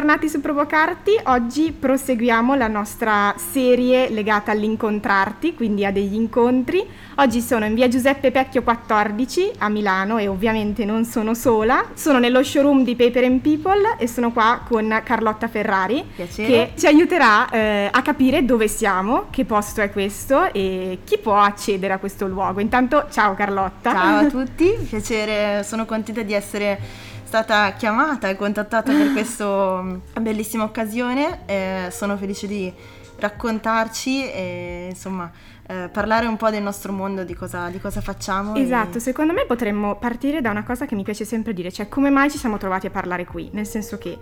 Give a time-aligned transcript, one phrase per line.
[0.00, 6.82] Bentornati su Provocarti, oggi proseguiamo la nostra serie legata all'incontrarti, quindi a degli incontri.
[7.16, 12.18] Oggi sono in via Giuseppe Pecchio 14 a Milano e ovviamente non sono sola, sono
[12.18, 16.48] nello showroom di Paper and People e sono qua con Carlotta Ferrari Piacere.
[16.48, 21.36] che ci aiuterà eh, a capire dove siamo, che posto è questo e chi può
[21.36, 22.60] accedere a questo luogo.
[22.60, 23.92] Intanto ciao Carlotta.
[23.92, 29.84] Ciao a tutti, piacere, sono contenta di essere stata chiamata e contattata per questa
[30.20, 31.42] bellissima occasione.
[31.46, 32.72] Eh, sono felice di
[33.20, 35.30] raccontarci e insomma
[35.68, 38.56] eh, parlare un po' del nostro mondo, di cosa, di cosa facciamo.
[38.56, 39.00] Esatto, e...
[39.00, 42.32] secondo me potremmo partire da una cosa che mi piace sempre dire, cioè come mai
[42.32, 44.18] ci siamo trovati a parlare qui, nel senso che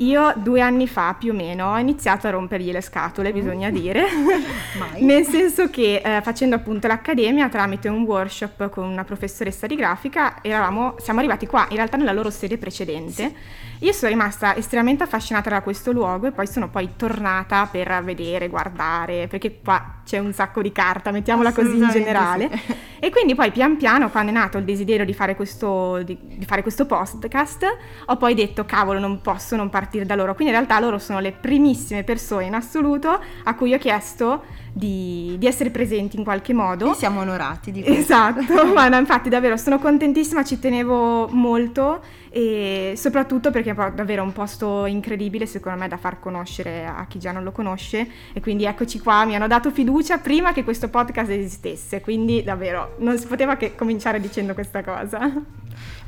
[0.00, 3.72] io due anni fa più o meno ho iniziato a rompergli le scatole, bisogna mm.
[3.72, 4.04] dire,
[5.00, 10.42] nel senso che eh, facendo appunto l'accademia tramite un workshop con una professoressa di grafica
[10.42, 13.28] eravamo, siamo arrivati qua, in realtà nella loro sede precedente.
[13.28, 13.84] Sì.
[13.84, 18.48] Io sono rimasta estremamente affascinata da questo luogo e poi sono poi tornata per vedere,
[18.48, 22.50] guardare, perché qua c'è un sacco di carta, mettiamola così in generale.
[22.50, 22.74] Sì.
[23.00, 26.44] E quindi poi pian piano, quando è nato il desiderio di fare questo, di, di
[26.44, 27.64] fare questo podcast,
[28.06, 30.34] ho poi detto cavolo non posso non partire partire da loro.
[30.34, 34.42] Quindi in realtà loro sono le primissime persone in assoluto a cui ho chiesto
[34.72, 36.92] di, di essere presenti in qualche modo.
[36.92, 38.00] E siamo onorati di questo.
[38.00, 42.00] Esatto, ma no, infatti davvero sono contentissima, ci tenevo molto
[42.32, 47.18] e soprattutto perché è davvero un posto incredibile secondo me da far conoscere a chi
[47.18, 50.88] già non lo conosce e quindi eccoci qua, mi hanno dato fiducia prima che questo
[50.88, 55.32] podcast esistesse, quindi davvero non si poteva che cominciare dicendo questa cosa.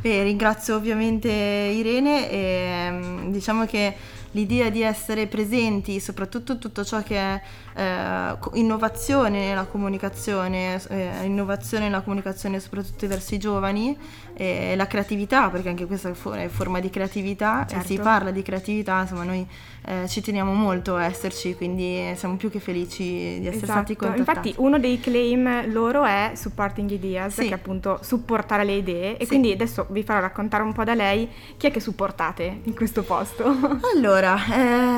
[0.00, 3.94] Beh, ringrazio ovviamente Irene e mm, diciamo che
[4.32, 7.42] l'idea di essere presenti, soprattutto tutto ciò che è
[7.74, 13.96] eh, innovazione nella comunicazione, eh, innovazione nella comunicazione soprattutto verso i giovani,
[14.34, 17.86] e la creatività, perché anche questa è forma di creatività, certo.
[17.86, 19.46] si parla di creatività, insomma noi
[19.84, 23.72] eh, ci teniamo molto a esserci, quindi siamo più che felici di essere esatto.
[23.72, 24.48] stati contattati.
[24.48, 27.42] Infatti uno dei claim loro è supporting ideas, sì.
[27.42, 29.26] che è appunto supportare le idee, e sì.
[29.26, 33.02] quindi adesso vi farò raccontare un po' da lei chi è che supportate in questo
[33.02, 33.80] posto.
[33.94, 34.36] Allora,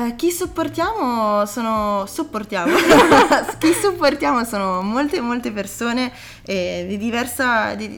[0.07, 2.05] eh, chi supportiamo sono...
[2.05, 2.73] supportiamo,
[3.59, 6.11] chi supportiamo sono molte molte persone
[6.43, 7.75] eh, di diversa...
[7.75, 7.89] di,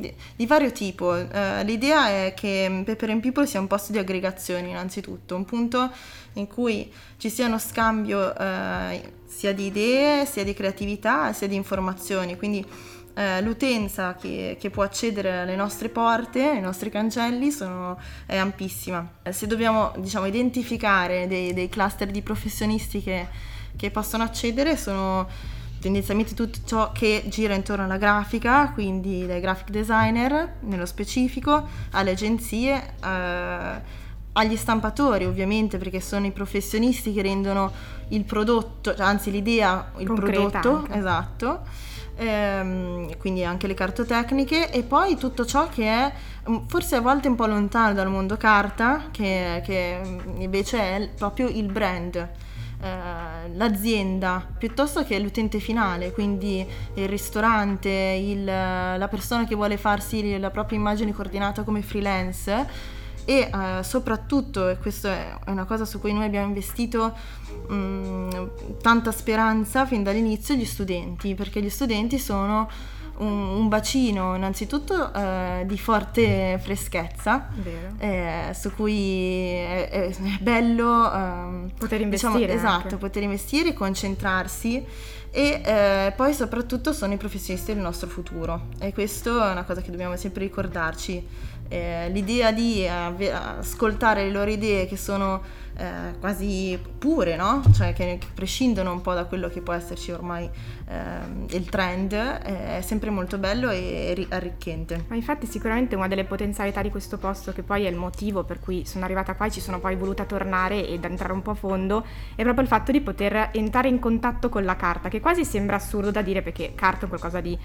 [0.00, 1.06] di, di vario tipo tipo.
[1.06, 5.90] Uh, l'idea è che Pepper and People sia un posto di aggregazione innanzitutto, un punto
[6.34, 11.54] in cui ci sia uno scambio uh, sia di idee, sia di creatività, sia di
[11.54, 12.36] informazioni.
[12.36, 18.36] Quindi uh, l'utenza che, che, può accedere alle nostre porte, ai nostri cancelli, sono, è
[18.36, 19.08] ampissima.
[19.30, 23.26] Se dobbiamo diciamo, identificare dei, dei cluster di professionisti che,
[23.76, 29.70] che possono accedere, sono tendenzialmente tutto ciò che gira intorno alla grafica, quindi dai graphic
[29.70, 37.72] designer nello specifico, alle agenzie, eh, agli stampatori ovviamente perché sono i professionisti che rendono
[38.08, 40.98] il prodotto, cioè, anzi l'idea, il Concreta prodotto, anche.
[40.98, 41.60] esatto,
[42.16, 46.12] ehm, quindi anche le cartotecniche e poi tutto ciò che è
[46.50, 50.00] mm, forse a volte un po' lontano dal mondo carta, che, che
[50.36, 52.28] invece è proprio il brand
[52.80, 60.38] eh, l'azienda piuttosto che l'utente finale, quindi il ristorante, il, la persona che vuole farsi
[60.38, 62.94] la propria immagine coordinata come freelance
[63.24, 67.12] e eh, soprattutto, e questa è una cosa su cui noi abbiamo investito
[67.68, 68.30] mh, mm,
[68.80, 72.68] tanta speranza fin dall'inizio, gli studenti, perché gli studenti sono
[73.18, 77.48] un, un bacino innanzitutto eh, di forte freschezza
[77.98, 84.84] eh, su cui è, è bello ehm, poter investire diciamo, esatto, poter investire, concentrarsi
[85.30, 88.68] e eh, poi soprattutto sono i professionisti del nostro futuro.
[88.78, 91.54] E questo è una cosa che dobbiamo sempre ricordarci.
[91.68, 95.42] Eh, l'idea di eh, ascoltare le loro idee che sono
[95.76, 97.62] eh, quasi pure, no?
[97.74, 100.48] Cioè che, che, prescindono un po' da quello che può esserci ormai
[100.88, 105.04] eh, il trend, è sempre molto bello e ri- arricchente.
[105.08, 108.58] Ma infatti sicuramente una delle potenzialità di questo posto, che poi è il motivo per
[108.58, 111.54] cui sono arrivata qua e ci sono poi voluta tornare ed entrare un po' a
[111.54, 115.44] fondo, è proprio il fatto di poter entrare in contatto con la carta, che quasi
[115.44, 117.58] sembra assurdo da dire perché carta è qualcosa di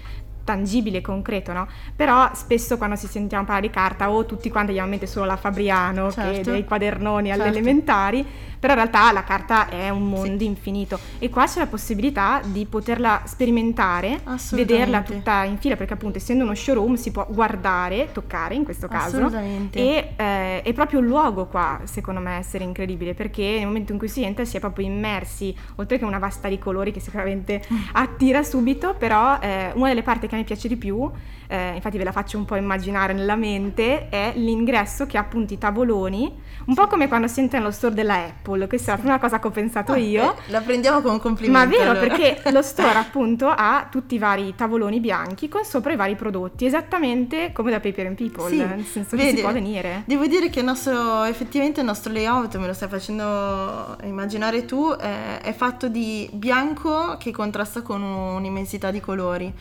[0.44, 1.68] tangibile, concreto, no?
[1.94, 5.26] Però spesso quando si sentiamo parlare di carta o tutti quanti abbiamo in mente solo
[5.26, 6.42] la Fabriano, certo.
[6.42, 7.42] che dei quadernoni certo.
[7.42, 8.26] alle elementari,
[8.62, 10.46] però in realtà la carta è un mondo sì.
[10.46, 10.98] infinito.
[11.18, 14.22] E qua c'è la possibilità di poterla sperimentare,
[14.52, 18.88] vederla tutta in fila, perché appunto essendo uno showroom si può guardare, toccare in questo
[18.88, 19.30] caso,
[19.70, 23.98] e eh, è proprio un luogo qua, secondo me, essere incredibile, perché nel momento in
[23.98, 27.62] cui si entra si è proprio immersi, oltre che una vasta di colori che sicuramente
[27.92, 31.10] attira subito, però eh, una delle parti che che mi piace di più,
[31.46, 35.52] eh, infatti ve la faccio un po' immaginare nella mente, è l'ingresso che ha appunto
[35.52, 36.32] i tavoloni,
[36.66, 39.38] un po' come quando si entra nello store della Apple, questa è la prima cosa
[39.38, 40.32] che ho pensato ah, io.
[40.32, 41.58] Eh, la prendiamo come un complimento.
[41.58, 42.06] Ma vero, allora.
[42.06, 46.64] perché lo store appunto ha tutti i vari tavoloni bianchi con sopra i vari prodotti,
[46.64, 50.02] esattamente come da Paper and People, sì, nel senso vedi, che si può venire.
[50.06, 54.90] Devo dire che il nostro, effettivamente il nostro layout, me lo stai facendo immaginare tu,
[54.90, 59.52] è, è fatto di bianco che contrasta con un'immensità di colori.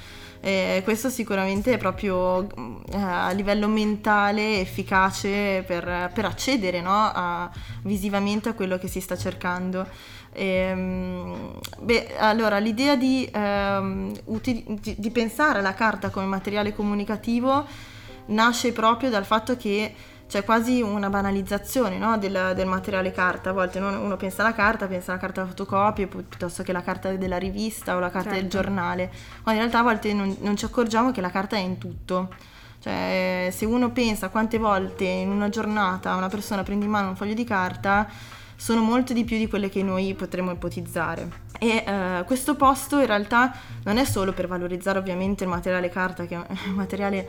[0.44, 2.48] E questo sicuramente è proprio
[2.92, 7.12] eh, a livello mentale efficace per, per accedere no?
[7.14, 7.48] a,
[7.84, 9.88] visivamente a quello che si sta cercando.
[10.34, 14.66] Ehm, beh, allora l'idea di, ehm, uti-
[14.98, 17.66] di pensare alla carta come materiale comunicativo
[18.28, 19.94] nasce proprio dal fatto che
[20.32, 22.18] c'è quasi una banalizzazione no?
[22.18, 23.50] del, del, materiale carta.
[23.50, 27.38] A volte uno pensa alla carta, pensa alla carta fotocopie piuttosto che la carta della
[27.38, 28.40] rivista o la carta certo.
[28.40, 29.12] del giornale,
[29.44, 32.30] quando in realtà a volte non, non, ci accorgiamo che la carta è in tutto.
[32.80, 37.18] Cioè, se uno pensa quante volte in una giornata una persona prende in mano un
[37.18, 38.08] foglio di carta,
[38.56, 41.30] sono molte di più di quelle che noi potremmo ipotizzare.
[41.60, 46.26] E eh, questo posto in realtà non è solo per valorizzare ovviamente il materiale carta,
[46.26, 46.38] che è
[46.70, 47.28] un materiale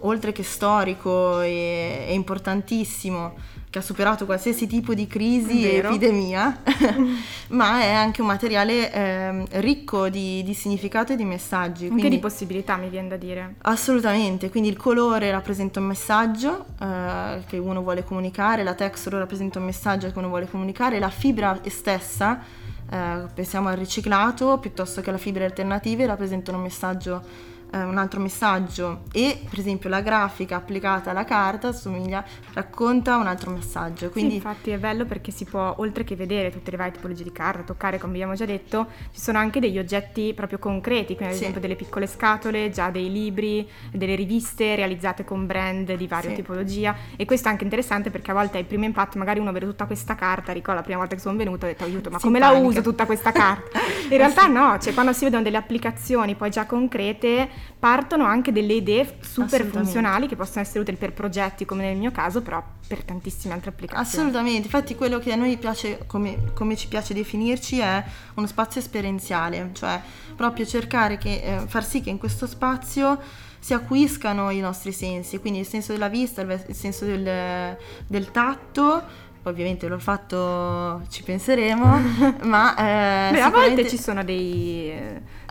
[0.00, 3.34] oltre che storico e, e importantissimo,
[3.74, 6.62] che ha superato qualsiasi tipo di crisi e epidemia,
[7.50, 11.84] ma è anche un materiale eh, ricco di, di, significato e di messaggi.
[11.84, 13.56] Anche quindi, di possibilità, mi viene da dire.
[13.62, 19.58] Assolutamente, quindi il colore rappresenta un messaggio eh, che uno vuole comunicare, la texture rappresenta
[19.58, 22.42] un messaggio che uno vuole comunicare, la fibra stessa,
[22.88, 28.20] eh, pensiamo al riciclato, piuttosto che alla fibra alternative, rappresentano un messaggio eh, un altro
[28.20, 34.10] messaggio e per esempio la grafica applicata alla carta somiglia, racconta un altro messaggio.
[34.10, 34.30] Quindi...
[34.30, 37.32] Sì, infatti è bello perché si può, oltre che vedere tutte le varie tipologie di
[37.32, 41.40] carta, toccare come abbiamo già detto, ci sono anche degli oggetti proprio concreti, quindi ad
[41.40, 46.36] esempio delle piccole scatole, già dei libri, delle riviste realizzate con brand di varia sì.
[46.36, 49.50] tipologia e questo è anche interessante perché a volte è il primo impatto, magari uno
[49.50, 52.18] vede tutta questa carta, ricordo la prima volta che sono venuto ho detto aiuto, ma
[52.18, 52.60] si come panica.
[52.60, 53.80] la uso tutta questa carta?
[54.08, 54.52] In realtà sì.
[54.52, 59.64] no, cioè quando si vedono delle applicazioni poi già concrete partono anche delle idee super
[59.66, 63.70] funzionali che possono essere utili per progetti come nel mio caso, però per tantissime altre
[63.70, 64.06] applicazioni.
[64.08, 68.02] Assolutamente, infatti quello che a noi piace, come, come ci piace definirci, è
[68.34, 70.00] uno spazio esperienziale, cioè
[70.34, 73.20] proprio cercare che, eh, far sì che in questo spazio
[73.58, 77.76] si acquiscano i nostri sensi, quindi il senso della vista, il senso del,
[78.06, 79.02] del tatto
[79.46, 82.00] ovviamente l'olfatto ci penseremo,
[82.44, 84.90] ma eh, Beh, a volte ci sono dei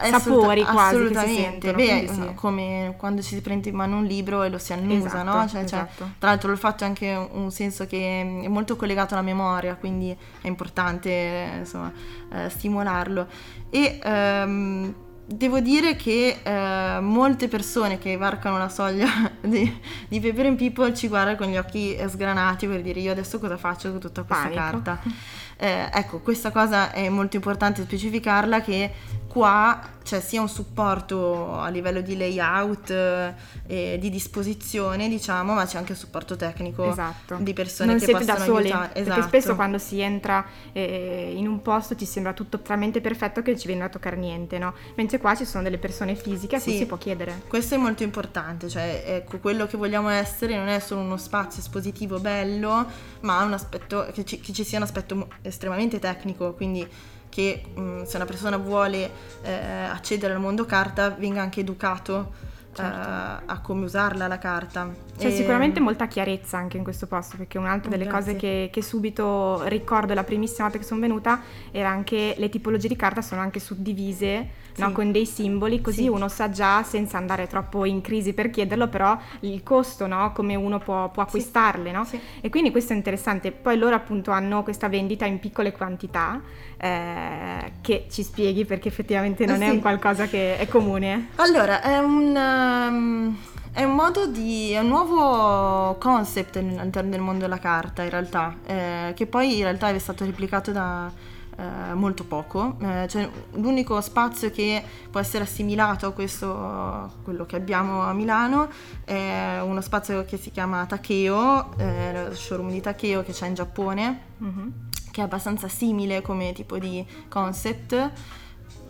[0.09, 1.73] sapori quasi assolutamente.
[1.73, 2.33] Beh, sì.
[2.35, 5.47] come quando si prende in mano un libro e lo si annusa, esatto, no?
[5.47, 5.93] Cioè, esatto.
[5.97, 10.15] cioè, tra l'altro l'olfatto è anche un senso che è molto collegato alla memoria, quindi
[10.41, 11.91] è importante insomma,
[12.31, 13.27] eh, stimolarlo.
[13.69, 14.93] E ehm,
[15.25, 19.07] devo dire che eh, molte persone che varcano la soglia
[19.41, 23.39] di, di Paper and People ci guardano con gli occhi sgranati per dire io adesso
[23.39, 24.61] cosa faccio con tutta questa Panico.
[24.61, 25.01] carta.
[25.55, 28.91] Eh, ecco, questa cosa è molto importante specificarla che
[29.33, 33.33] qua c'è sia un supporto a livello di layout eh,
[33.65, 37.37] e di disposizione, diciamo, ma c'è anche un supporto tecnico esatto.
[37.39, 38.93] di persone non che siete possono da soli, aiutare.
[38.93, 39.03] Esatto.
[39.07, 43.51] Perché spesso quando si entra eh, in un posto ci sembra tutto talmente perfetto che
[43.51, 44.75] non ci viene a toccare niente, no?
[44.95, 47.41] Mentre qua ci sono delle persone fisiche a cui si può chiedere.
[47.47, 51.59] Questo è molto importante, cioè ecco, quello che vogliamo essere non è solo uno spazio
[51.59, 52.85] espositivo bello,
[53.21, 56.87] ma un aspetto, che ci, che ci sia un aspetto estremamente tecnico, quindi
[57.33, 59.09] che mh, mm, se una persona vuole
[59.41, 63.09] eh, accedere al mondo carta venga anche educato certo.
[63.09, 64.89] uh, a come usarla la carta.
[65.17, 65.31] C'è e...
[65.31, 68.33] sicuramente molta chiarezza anche in questo posto, perché un'altra delle Grazie.
[68.33, 72.87] cose che, che, subito ricordo la primissima volta che sono venuta era anche le tipologie
[72.87, 74.81] di carta sono anche suddivise sì.
[74.81, 76.07] no, con dei simboli, così sì.
[76.07, 80.55] uno sa già senza andare troppo in crisi per chiederlo, però il costo, no, come
[80.55, 81.91] uno può, può acquistarle.
[81.91, 82.07] No?
[82.41, 83.51] E quindi questo è interessante.
[83.51, 86.41] Poi loro appunto hanno questa vendita in piccole quantità.
[86.83, 91.29] Eh, che ci spieghi perché effettivamente non eh, è un qualcosa che è comune.
[91.35, 93.37] Allora, è un, um,
[93.71, 94.71] è un modo di.
[94.71, 99.63] è un nuovo concept all'interno del mondo della carta in realtà, eh, che poi in
[99.63, 101.11] realtà è stato replicato da
[101.55, 107.55] eh, molto poco, eh, cioè, l'unico spazio che può essere assimilato a questo, quello che
[107.55, 108.69] abbiamo a Milano,
[109.05, 113.53] è uno spazio che si chiama Takeo, eh, lo showroom di Takeo che c'è in
[113.53, 114.67] Giappone, mm-hmm.
[115.11, 118.11] che è abbastanza simile come tipo di concept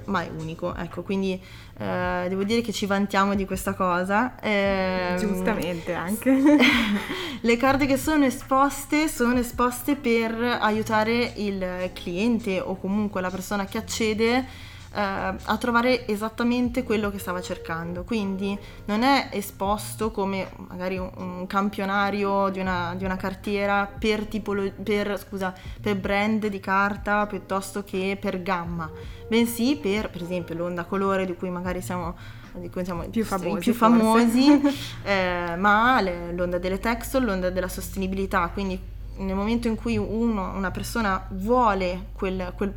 [0.05, 1.41] ma è unico, ecco, quindi
[1.77, 4.39] eh, devo dire che ci vantiamo di questa cosa.
[4.39, 6.31] Eh, Giustamente anche.
[7.41, 13.65] le carte che sono esposte sono esposte per aiutare il cliente o comunque la persona
[13.65, 14.45] che accede
[14.93, 18.03] eh, a trovare esattamente quello che stava cercando.
[18.03, 24.25] Quindi non è esposto come magari un, un campionario di una, di una, cartiera per,
[24.27, 28.89] tipolo- per, scusa, per brand di carta piuttosto che per gamma,
[29.27, 33.59] bensì per, per esempio, l'onda colore di cui magari siamo di cui siamo più famosi,
[33.59, 34.61] più famosi
[35.01, 38.79] eh, ma le, l'onda delle textile, l'onda della sostenibilità, quindi
[39.17, 42.73] nel momento in cui uno, una persona vuole quel, quel,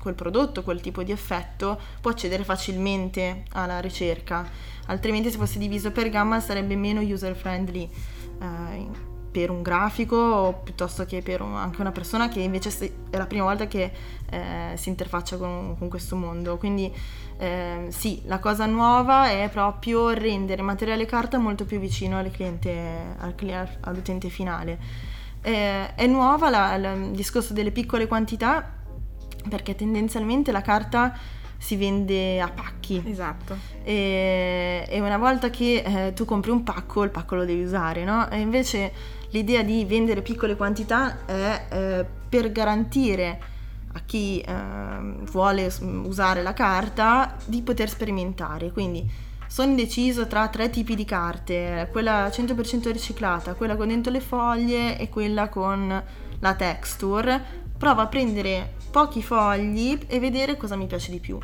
[0.00, 4.48] quel, prodotto, quel tipo di effetto, può accedere facilmente alla ricerca,
[4.86, 7.88] altrimenti se fosse diviso per gamma sarebbe meno user friendly
[8.40, 12.70] eh, per un grafico piuttosto che per un, anche una persona che invece
[13.10, 13.92] è la prima volta che
[14.30, 16.56] eh, si interfaccia con, con, questo mondo.
[16.56, 16.90] Quindi
[17.36, 23.14] eh, sì, la cosa nuova è proprio rendere materiale carta molto più vicino al cliente,
[23.18, 23.34] al,
[23.80, 25.14] all'utente finale
[25.46, 28.68] eh, è nuova la, la, il discorso delle piccole quantità
[29.48, 31.16] perché tendenzialmente la carta
[31.56, 33.00] si vende a pacchi.
[33.06, 33.56] Esatto.
[33.84, 38.02] E, e una volta che eh, tu compri un pacco, il pacco lo devi usare,
[38.02, 38.28] no?
[38.28, 38.92] E invece
[39.30, 43.54] l'idea di vendere piccole quantità è eh, per garantire
[43.92, 44.52] a chi eh,
[45.30, 48.72] vuole usare la carta di poter sperimentare.
[48.72, 49.08] Quindi
[49.56, 54.98] sono indeciso tra tre tipi di carte, quella 100% riciclata, quella con dentro le foglie
[54.98, 56.04] e quella con
[56.40, 57.42] la texture.
[57.78, 61.38] Provo a prendere pochi fogli e vedere cosa mi piace di più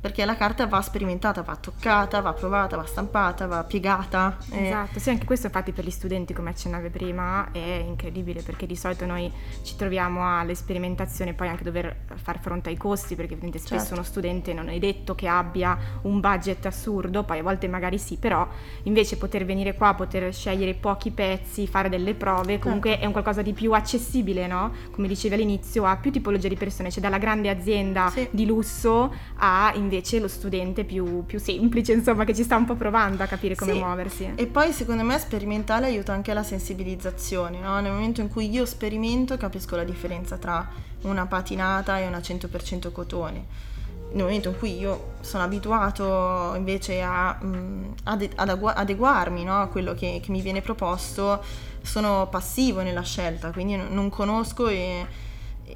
[0.00, 4.36] perché la carta va sperimentata, va toccata, va provata, va stampata, va piegata.
[4.50, 8.76] Esatto, sì, anche questo infatti per gli studenti, come accennavi prima, è incredibile perché di
[8.76, 9.30] solito noi
[9.62, 13.78] ci troviamo alle sperimentazioni e poi anche dover far fronte ai costi, perché ovviamente spesso
[13.78, 13.94] certo.
[13.94, 18.18] uno studente non è detto che abbia un budget assurdo, poi a volte magari sì,
[18.18, 18.46] però
[18.84, 23.04] invece poter venire qua, poter scegliere pochi pezzi, fare delle prove, comunque certo.
[23.04, 24.72] è un qualcosa di più accessibile, no?
[24.92, 28.28] Come dicevi all'inizio, a più tipologie di persone, cioè dalla grande azienda sì.
[28.30, 32.66] di lusso a invece invece lo studente più, più, semplice, insomma, che ci sta un
[32.66, 33.78] po' provando a capire come sì.
[33.78, 34.32] muoversi.
[34.34, 37.80] E poi secondo me sperimentale aiuta anche la sensibilizzazione, no?
[37.80, 40.68] Nel momento in cui io sperimento capisco la differenza tra
[41.02, 43.66] una patinata e una 100% cotone.
[44.10, 49.60] Nel momento in cui io sono abituato invece a, mm, ad, ad adeguarmi no?
[49.60, 51.42] a quello che, che mi viene proposto,
[51.82, 55.06] sono passivo nella scelta, quindi non conosco e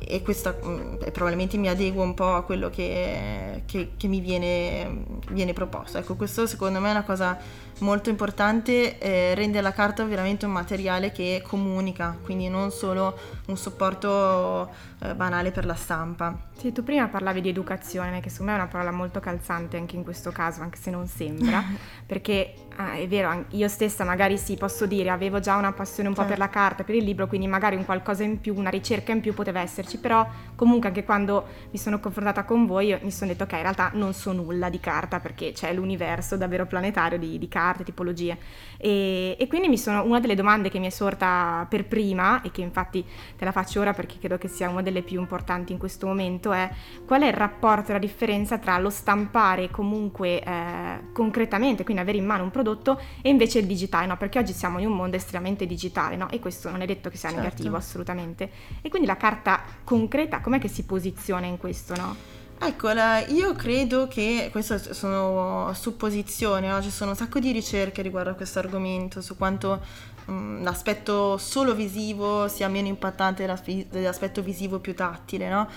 [0.06, 5.04] e questa mm, probabilmente mi adeguo un po' a quello che, che, che mi viene,
[5.30, 5.99] viene, proposto.
[5.99, 7.38] Ecco, questo secondo me è una cosa
[7.82, 13.56] molto importante, eh, rende la carta veramente un materiale che comunica, quindi non solo un
[13.56, 14.70] supporto
[15.00, 16.50] eh, banale per la stampa.
[16.56, 19.96] Sì, tu prima parlavi di educazione, che secondo me è una parola molto calzante anche
[19.96, 21.62] in questo caso, anche se non sembra,
[22.06, 26.14] perché ah, è vero, io stessa magari sì, posso dire, avevo già una passione un
[26.14, 26.36] po' certo.
[26.36, 29.20] per la carta, per il libro, quindi magari un qualcosa in più, una ricerca in
[29.20, 30.24] più poteva esserci, però
[30.54, 34.14] comunque anche quando mi sono confrontata con voi mi sono detto ok, in realtà non
[34.14, 38.38] so nulla di carta perché c'è l'universo davvero planetario di, di carte, tipologie.
[38.76, 42.50] E, e quindi mi sono, una delle domande che mi è sorta per prima, e
[42.50, 43.05] che infatti
[43.37, 46.52] te la faccio ora perché credo che sia una delle più importanti in questo momento,
[46.52, 46.71] è
[47.07, 52.26] qual è il rapporto, la differenza tra lo stampare comunque eh, concretamente, quindi avere in
[52.26, 54.17] mano un prodotto, e invece il digitale, no?
[54.17, 56.29] Perché oggi siamo in un mondo estremamente digitale, no?
[56.31, 57.45] E questo non è detto che sia certo.
[57.45, 58.50] negativo assolutamente.
[58.83, 62.41] E quindi la carta concreta, com'è che si posiziona in questo, no?
[62.64, 66.81] Ecco, io credo che, queste sono supposizioni, no?
[66.81, 69.81] ci sono un sacco di ricerche riguardo a questo argomento, su quanto
[70.26, 73.52] um, l'aspetto solo visivo sia meno impattante
[73.90, 75.69] dell'aspetto visivo più tattile, no?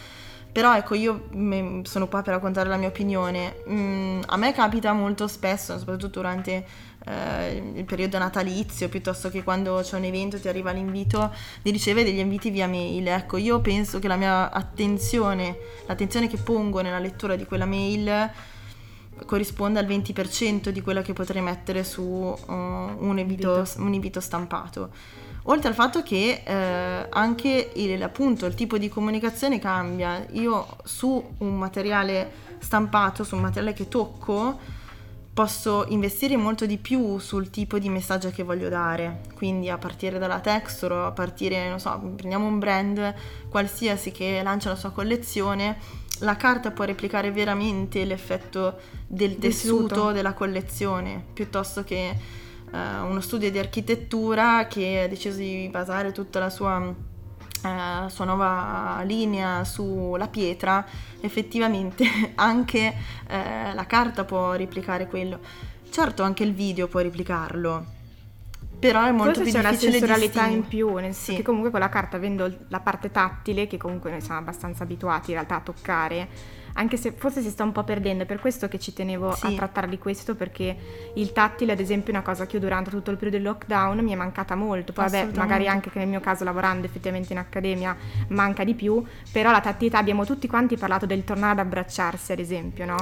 [0.51, 1.27] Però ecco, io
[1.85, 3.63] sono qua per raccontare la mia opinione.
[3.67, 6.65] Mm, a me capita molto spesso, soprattutto durante
[7.05, 12.09] eh, il periodo natalizio, piuttosto che quando c'è un evento ti arriva l'invito, di ricevere
[12.09, 13.07] degli inviti via mail.
[13.07, 18.31] Ecco, io penso che la mia attenzione, l'attenzione che pongo nella lettura di quella mail
[19.25, 24.89] corrisponde al 20% di quella che potrei mettere su uh, un, invito, un invito stampato.
[25.47, 30.25] Oltre al fatto che eh, anche il, appunto, il tipo di comunicazione cambia.
[30.31, 34.57] Io su un materiale stampato, su un materiale che tocco,
[35.35, 39.19] posso investire molto di più sul tipo di messaggio che voglio dare.
[39.35, 43.13] Quindi a partire dalla texture, a partire, non so, prendiamo un brand
[43.49, 45.77] qualsiasi che lancia la sua collezione,
[46.19, 50.11] la carta può replicare veramente l'effetto del tessuto, tessuto.
[50.13, 52.17] della collezione, piuttosto che
[52.71, 56.95] uh, uno studio di architettura che ha deciso di basare tutta la sua,
[57.65, 60.85] uh, sua nuova linea sulla pietra,
[61.19, 62.05] effettivamente
[62.35, 62.93] anche
[63.27, 65.39] uh, la carta può replicare quello.
[65.89, 67.85] Certo, anche il video può replicarlo,
[68.79, 71.35] però è molto Forse più c'è difficile una sensorialità in più, nel senso sì.
[71.37, 75.31] che comunque con la carta avendo la parte tattile, che comunque noi siamo abbastanza abituati
[75.31, 76.27] in realtà a toccare,
[76.77, 79.47] anche se forse si sta un po' perdendo, è per questo che ci tenevo sì.
[79.47, 80.75] a trattare di questo, perché
[81.13, 83.99] il tattile ad esempio è una cosa che io durante tutto il periodo del lockdown
[83.99, 87.39] mi è mancata molto, poi vabbè magari anche che nel mio caso lavorando effettivamente in
[87.39, 87.95] accademia
[88.29, 92.39] manca di più, però la tattilità abbiamo tutti quanti parlato del tornare ad abbracciarsi ad
[92.39, 92.97] esempio, no?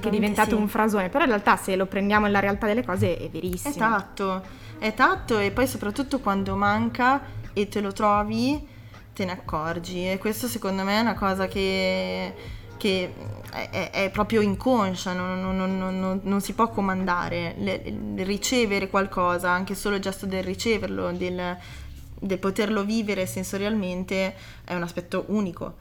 [0.00, 0.60] Che è diventato sì.
[0.62, 3.74] un frasone, però in realtà se lo prendiamo nella realtà delle cose è verissimo.
[3.74, 4.42] È tatto,
[4.78, 7.20] è tatto e poi soprattutto quando manca
[7.52, 8.76] e te lo trovi
[9.18, 12.32] te ne accorgi e questo secondo me è una cosa che,
[12.78, 13.12] che
[13.50, 19.74] è, è, proprio inconscia, non, non, non, non si può comandare, Le, ricevere qualcosa, anche
[19.74, 21.56] solo il gesto del riceverlo, del,
[22.18, 25.76] del poterlo vivere sensorialmente è un aspetto unico.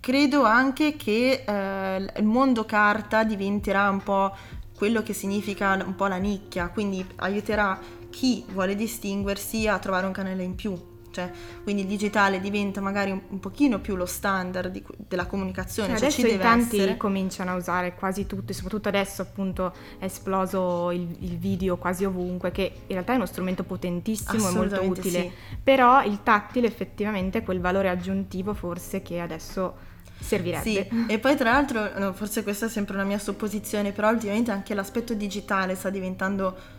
[0.00, 4.34] Credo anche che eh, il mondo carta diventerà un po'
[4.74, 10.12] quello che significa un po' la nicchia, quindi aiuterà chi vuole distinguersi a trovare un
[10.12, 11.30] canale in più cioè,
[11.62, 15.90] quindi il digitale diventa magari un, un pochino più lo standard di, della comunicazione.
[15.90, 16.96] Cioè, adesso cioè in tanti essere.
[16.98, 22.52] cominciano a usare quasi tutti, soprattutto adesso appunto è esploso il, il, video quasi ovunque,
[22.52, 25.56] che in realtà è uno strumento potentissimo e molto utile, sì.
[25.62, 29.74] però il tattile effettivamente è quel valore aggiuntivo forse che adesso
[30.18, 30.62] servirebbe.
[30.62, 34.50] Sì, e poi tra l'altro, no, forse questa è sempre una mia supposizione, però ultimamente
[34.50, 36.75] anche l'aspetto digitale sta diventando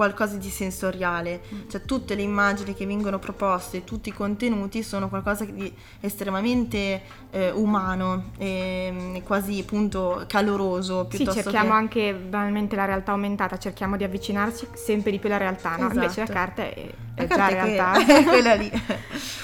[0.00, 1.68] qualcosa di sensoriale, mm.
[1.68, 7.50] cioè tutte le immagini che vengono proposte, tutti i contenuti sono qualcosa di estremamente eh,
[7.50, 11.06] umano e quasi appunto caloroso.
[11.10, 11.74] Sì, cerchiamo che...
[11.74, 15.90] anche banalmente la realtà aumentata, cerchiamo di avvicinarci sempre di più alla realtà, no?
[15.90, 15.94] Esatto.
[15.96, 18.06] Invece la carta è, è la già carta realtà.
[18.20, 18.72] È quella lì.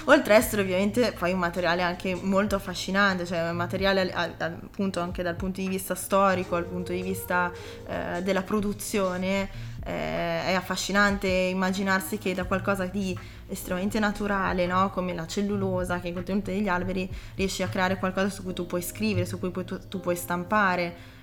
[0.05, 5.23] Oltre a essere ovviamente poi un materiale anche molto affascinante, cioè un materiale appunto anche
[5.23, 7.53] dal punto di vista storico, dal punto di vista
[7.87, 13.17] eh, della produzione eh, è affascinante immaginarsi che da qualcosa di
[13.49, 14.91] estremamente naturale, no?
[14.91, 18.67] come la cellulosa che è contenuta negli alberi, riesci a creare qualcosa su cui tu
[18.67, 21.15] puoi scrivere, su cui puoi, tu, tu puoi stampare,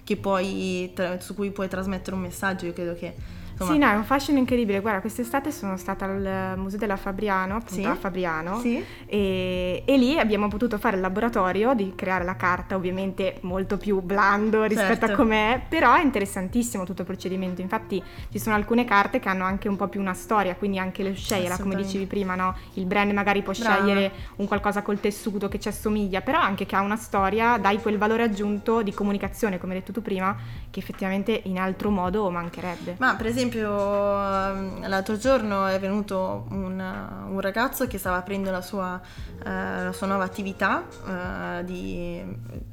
[0.93, 2.65] tra, su cui puoi trasmettere un messaggio.
[2.65, 3.71] Io credo che Insomma.
[3.71, 4.79] Sì, no, è un fascino incredibile.
[4.79, 7.85] Guarda, quest'estate sono stata al Museo della Fabriano, appunto sì?
[7.85, 8.83] a Fabriano, sì?
[9.05, 14.01] e, e, lì abbiamo potuto fare il laboratorio di creare la carta, ovviamente molto più
[14.01, 15.13] blando rispetto certo.
[15.13, 17.61] a com'è, però è interessantissimo tutto il procedimento.
[17.61, 21.03] Infatti ci sono alcune carte che hanno anche un po' più una storia, quindi anche
[21.03, 22.55] le scegliere, come dicevi prima, no?
[22.73, 23.75] Il brand magari può Brava.
[23.75, 27.79] scegliere un qualcosa col tessuto che ci assomiglia, però anche che ha una storia, dai
[27.79, 30.35] quel valore aggiunto di comunicazione, come hai detto tu prima,
[30.71, 32.95] che effettivamente in altro modo mancherebbe.
[32.97, 36.79] Ma per esempio esempio ehm, l'altro giorno è venuto un,
[37.27, 38.99] un ragazzo che stava aprendo la sua,
[39.39, 42.21] uh, la sua nuova attività, uh, di,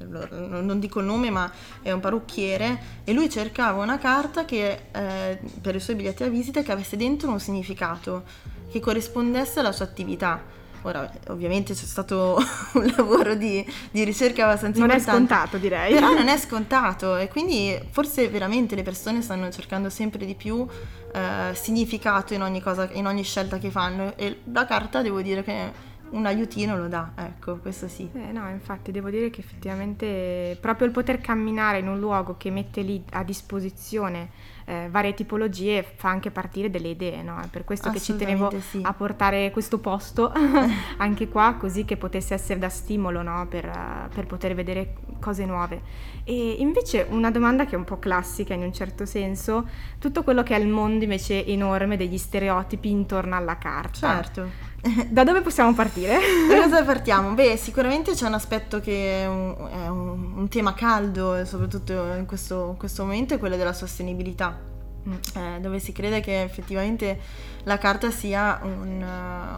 [0.07, 5.59] non dico il nome ma è un parrucchiere e lui cercava una carta che uh,
[5.59, 8.23] per i suoi biglietti da visita che avesse dentro un significato
[8.69, 12.37] che corrispondesse alla sua attività Ora, ovviamente c'è stato
[12.73, 15.11] un lavoro di, di ricerca abbastanza non importante.
[15.11, 15.93] Non è scontato, direi.
[15.93, 20.65] Però non è scontato e quindi forse veramente le persone stanno cercando sempre di più
[21.13, 25.43] eh, significato in ogni, cosa, in ogni scelta che fanno e la carta devo dire
[25.43, 28.09] che un aiutino lo dà, ecco, questo sì.
[28.13, 32.49] Eh, no, infatti devo dire che effettivamente proprio il poter camminare in un luogo che
[32.49, 34.29] mette lì a disposizione
[34.65, 37.39] eh, varie tipologie fa anche partire delle idee, no?
[37.39, 38.79] È per questo che ci tenevo sì.
[38.81, 40.31] a portare questo posto
[40.97, 43.47] anche qua, così che potesse essere da stimolo, no?
[43.49, 45.81] per, per, poter vedere cose nuove.
[46.23, 49.67] E invece una domanda che è un po' classica in un certo senso,
[49.99, 54.21] tutto quello che è il mondo invece enorme degli stereotipi intorno alla carta.
[54.21, 54.69] Certo.
[55.09, 56.19] Da dove possiamo partire?
[56.47, 57.33] Da dove partiamo?
[57.33, 62.25] Beh, sicuramente c'è un aspetto che è un, è un, un tema caldo, soprattutto in
[62.25, 64.59] questo, in questo, momento, è quello della sostenibilità,
[65.07, 65.13] mm.
[65.35, 67.19] eh, dove si crede che effettivamente
[67.63, 69.05] la carta sia un,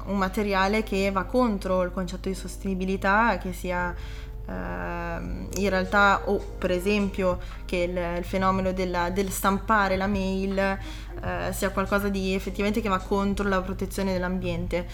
[0.06, 6.38] un, materiale che va contro il concetto di sostenibilità, che sia eh, in realtà, o
[6.58, 12.34] per esempio che il, il fenomeno della, del stampare la mail eh, sia qualcosa di
[12.34, 14.88] effettivamente che va contro la protezione dell'ambiente.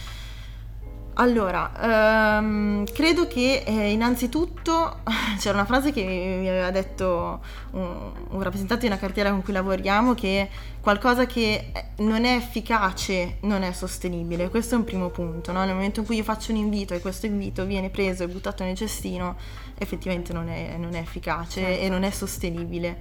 [1.20, 5.02] Allora, um, credo che eh, innanzitutto
[5.38, 9.52] c'era una frase che mi aveva detto un, un, rappresentante di una cartiera con cui
[9.52, 10.48] lavoriamo che
[10.80, 14.48] qualcosa che non è efficace non è sostenibile.
[14.48, 15.66] Questo è un primo punto, no?
[15.66, 18.64] Nel momento in cui io faccio un invito e questo invito viene preso e buttato
[18.64, 19.36] nel cestino,
[19.78, 21.84] effettivamente non è, non è efficace certo.
[21.84, 22.98] e non è sostenibile.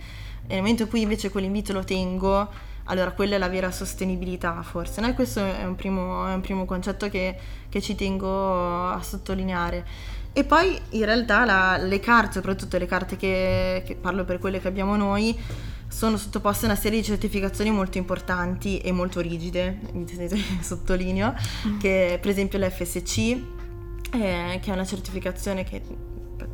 [0.48, 2.48] Nel momento in cui invece quell'invito lo tengo,
[2.88, 5.00] allora quella è la vera sostenibilità forse.
[5.00, 5.12] No?
[5.14, 7.36] questo è un primo, è un primo concetto che,
[7.68, 9.86] che, ci tengo a sottolineare.
[10.32, 14.60] E poi in realtà la, le carte, soprattutto le carte che, che parlo per quelle
[14.60, 15.36] che abbiamo noi,
[15.88, 19.78] sono sottoposte a una serie di certificazioni molto importanti e molto rigide,
[20.60, 21.34] sottolineo,
[21.66, 21.78] mm.
[21.78, 25.82] che per esempio l'FSC, eh, che è una certificazione che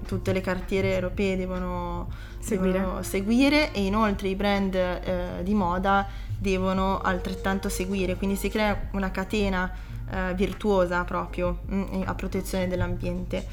[0.06, 6.06] tutte le cartiere europee devono seguire, devono seguire e inoltre i brand eh, di moda
[6.38, 9.72] devono altrettanto seguire, quindi si crea una catena
[10.10, 13.46] eh, virtuosa proprio mh, mm, a protezione dell'ambiente.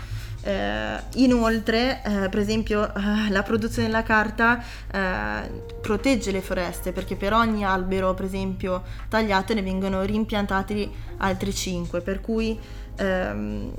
[0.44, 7.16] Eh, inoltre, eh, per esempio, eh, la produzione della carta eh, protegge le foreste perché
[7.16, 12.60] per ogni albero, per esempio, tagliato ne vengono rimpiantati altri 5, per cui
[12.96, 13.72] ehm,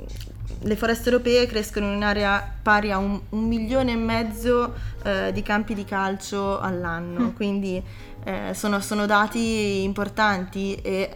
[0.61, 5.41] le foreste europee crescono in un'area pari a un, un milione e mezzo eh, di
[5.41, 7.35] campi di calcio all'anno, mm.
[7.35, 7.81] quindi
[8.23, 11.11] eh, sono, sono, dati importanti e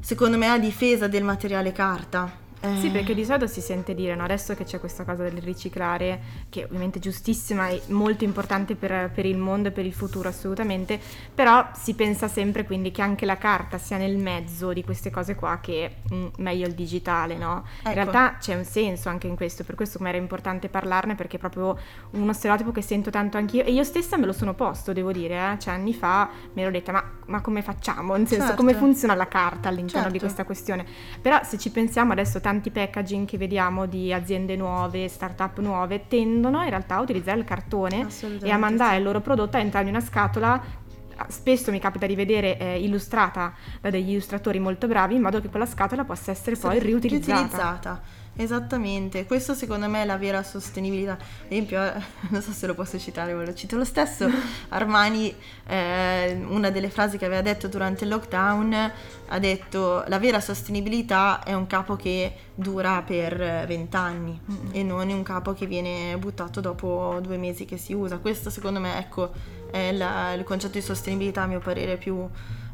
[0.00, 2.44] secondo me a difesa del materiale carta.
[2.66, 2.80] Eh.
[2.80, 4.24] Sì, perché di solito si sente dire, no?
[4.24, 9.10] adesso che c'è questa cosa del riciclare, che ovviamente è giustissima e molto importante per,
[9.14, 10.98] per, il mondo e per il futuro assolutamente,
[11.34, 15.34] però si pensa sempre quindi che anche la carta sia nel mezzo di queste cose
[15.34, 17.64] qua che mh, mm, meglio il digitale, no?
[17.78, 17.88] Ecco.
[17.88, 21.36] In realtà c'è un senso anche in questo, per questo mi era importante parlarne perché
[21.36, 21.78] è proprio
[22.10, 25.52] uno stereotipo che sento tanto anch'io e io stessa me lo sono posto, devo dire,
[25.52, 25.58] eh?
[25.58, 28.16] cioè anni fa mi ero detta ma, ma come facciamo?
[28.16, 28.62] Nel senso certo.
[28.62, 30.12] come funziona la carta all'interno certo.
[30.12, 30.84] di questa questione?
[31.20, 36.06] Però se ci pensiamo adesso tanto tanti packaging che vediamo di aziende nuove, start-up nuove,
[36.08, 38.06] tendono in realtà a utilizzare il cartone
[38.42, 40.84] e a mandare il loro prodotto all'interno di una scatola
[41.28, 45.48] spesso mi capita di vedere eh, illustrata da degli illustratori molto bravi in modo che
[45.48, 47.40] quella scatola possa essere poi riutilizzata.
[47.40, 48.02] riutilizzata.
[48.38, 51.12] Esattamente, questo secondo me è la vera sostenibilità.
[51.12, 51.18] Ad
[51.48, 51.92] esempio, eh,
[52.28, 54.28] non so se lo posso citare, ve lo cito lo stesso.
[54.68, 55.34] Armani,
[55.66, 58.92] eh, una delle frasi che aveva detto durante il lockdown,
[59.28, 64.68] ha detto la vera sostenibilità è un capo che dura per vent'anni mm-hmm.
[64.72, 68.18] e non un capo che viene buttato dopo due mesi che si usa.
[68.18, 69.32] Questo secondo me, ecco,
[69.70, 72.28] è la, il concetto di sostenibilità a mio parere più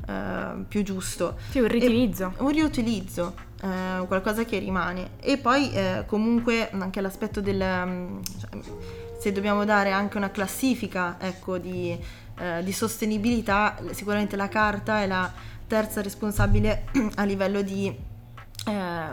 [0.06, 1.36] eh, più giusto.
[1.50, 2.34] Sì, un riutilizzo.
[2.36, 5.10] E, un riutilizzo, eh, qualcosa che rimane.
[5.20, 7.62] E poi eh, comunque anche l'aspetto del...
[7.62, 8.60] Mm, cioè,
[9.18, 11.96] se dobbiamo dare anche una classifica ecco, di,
[12.38, 15.32] eh, di sostenibilità, sicuramente la carta è la
[15.68, 19.04] terza responsabile a livello di eh,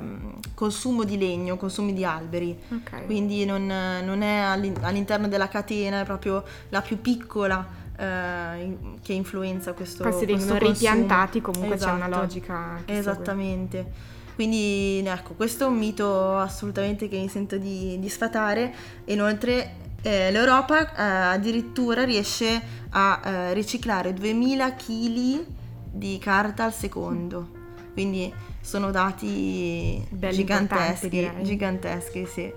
[0.56, 3.06] consumo di legno, consumo di alberi, okay.
[3.06, 9.74] quindi non, non, è all'interno della catena, è proprio la più piccola eh, che influenza
[9.74, 11.92] questo Poi se vengono ripiantati comunque esatto.
[11.92, 12.22] c'è una esatto.
[12.22, 12.82] logica.
[12.86, 13.78] Esattamente.
[13.78, 14.18] Segue.
[14.40, 18.74] Quindi ecco, questo è un mito assolutamente che mi sento di, di sfatare.
[19.08, 25.46] Inoltre eh, l'Europa eh, addirittura riesce a eh, riciclare 2000 kg
[25.92, 27.50] di carta al secondo.
[27.92, 32.54] Quindi sono dati Belli giganteschi, giganteschi, sì.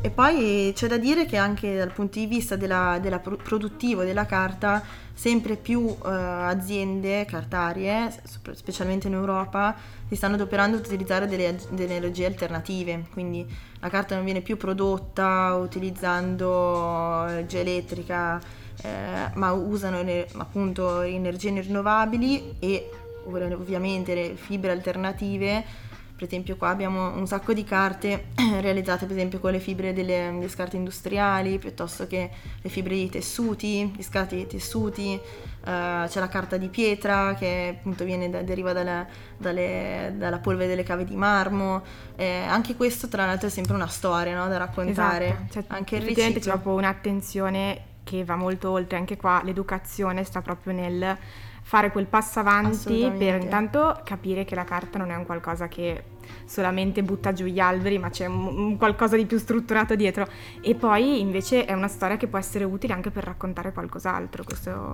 [0.00, 4.24] E poi c'è da dire che anche dal punto di vista della, della produttivo della
[4.24, 8.10] carta, sempre più uh, aziende cartarie,
[8.52, 9.74] specialmente in Europa,
[10.14, 13.44] si stanno adoperando ad utilizzare delle, delle, energie alternative, quindi
[13.80, 18.40] la carta non viene più prodotta utilizzando energia elettrica,
[18.82, 19.98] eh, ma usano
[20.36, 22.90] appunto energie rinnovabili e
[23.26, 25.82] ovviamente le fibre alternative.
[26.16, 28.26] Per esempio qua abbiamo un sacco di carte
[28.60, 32.30] realizzate per esempio con le fibre delle, delle scarpe industriali piuttosto che
[32.62, 35.20] le fibre di tessuti, di scarpe di tessuti,
[35.64, 40.68] uh, c'è la carta di pietra che appunto viene da, deriva dalla, dalle, dalla, polvere
[40.68, 41.82] delle cave di marmo,
[42.16, 45.26] eh, anche questo tra l'altro è sempre una storia no, da raccontare.
[45.26, 45.52] Esatto.
[45.52, 46.40] Cioè, anche il riciclo.
[46.40, 51.18] c'è proprio un'attenzione che va molto oltre, anche qua l'educazione sta proprio nel
[51.66, 56.04] fare quel passo avanti per intanto capire che la carta non è un qualcosa che
[56.44, 60.28] solamente butta giù gli alberi, ma c'è un, un qualcosa di più strutturato dietro.
[60.60, 64.44] E poi invece è una storia che può essere utile anche per raccontare qualcos'altro.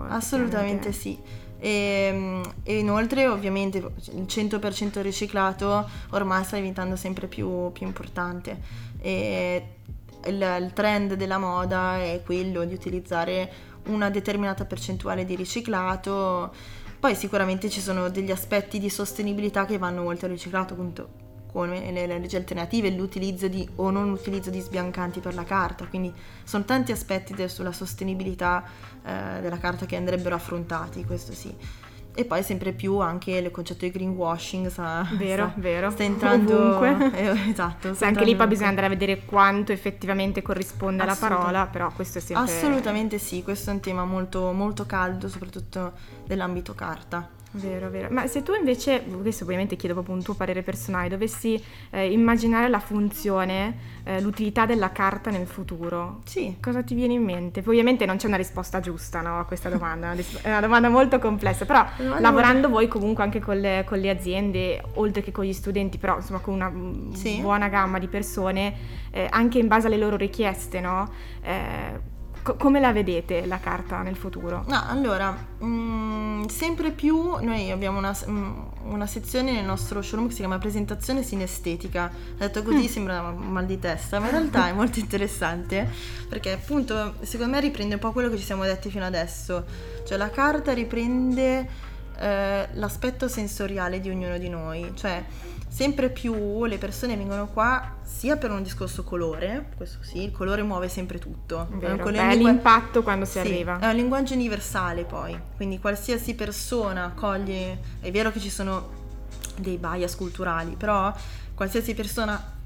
[0.08, 1.18] Assolutamente sì.
[1.58, 8.58] E, e, inoltre ovviamente il 100% riciclato ormai sta diventando sempre più, più importante.
[9.00, 9.64] E
[10.26, 13.50] il, il trend della moda è quello di utilizzare
[13.86, 16.52] una determinata percentuale di riciclato.
[16.98, 21.90] Poi sicuramente ci sono degli aspetti di sostenibilità che vanno oltre al riciclato, appunto come
[21.90, 26.12] le leggi alternative, l'utilizzo di o non utilizzo di sbiancanti per la carta, quindi
[26.44, 28.62] sono tanti aspetti de, sulla sostenibilità
[29.04, 31.52] eh, della carta che andrebbero affrontati, questo sì
[32.14, 35.90] e poi sempre più anche il concetto di greenwashing sta, vero, sta, vero.
[35.90, 36.82] sta entrando
[37.14, 41.66] eh, esatto sta anche lì poi bisogna andare a vedere quanto effettivamente corrisponde alla parola
[41.66, 45.92] però questo è sempre assolutamente sì questo è un tema molto, molto caldo soprattutto
[46.26, 48.08] nell'ambito carta Vero, vero.
[48.10, 51.60] Ma se tu invece, questo ovviamente chiedo proprio un tuo parere personale, dovessi
[51.90, 56.56] eh, immaginare la funzione, eh, l'utilità della carta nel futuro, sì.
[56.60, 57.62] cosa ti viene in mente?
[57.62, 61.18] Poi ovviamente non c'è una risposta giusta no, a questa domanda, è una domanda molto
[61.18, 62.68] complessa, però lavorando molto...
[62.68, 66.38] voi comunque anche con le, con le, aziende, oltre che con gli studenti, però insomma
[66.38, 66.72] con una
[67.16, 67.40] sì.
[67.40, 68.74] buona gamma di persone,
[69.10, 71.10] eh, anche in base alle loro richieste, no?
[72.50, 74.64] Co- come la vedete la carta nel futuro?
[74.66, 78.54] No, allora, mh, mm, sempre più noi abbiamo una, mh, mm,
[78.90, 82.10] una, sezione nel nostro showroom che si chiama presentazione sinestetica.
[82.36, 82.86] Detto così mm.
[82.86, 85.88] sembra mal di testa, ma in realtà è molto interessante
[86.28, 89.64] perché appunto secondo me riprende un po' quello che ci siamo detti fino adesso.
[90.04, 91.68] Cioè la carta riprende
[92.18, 95.22] eh, l'aspetto sensoriale di ognuno di noi, cioè
[95.70, 100.62] sempre più le persone vengono qua sia per un discorso colore, questo sì, il colore
[100.62, 101.68] muove sempre tutto.
[101.70, 103.78] Vero, è, è l'impatto quando si sì, arriva.
[103.78, 108.98] È un linguaggio universale poi, quindi qualsiasi persona coglie, è vero che ci sono
[109.58, 111.14] dei bias culturali, però
[111.54, 112.58] qualsiasi persona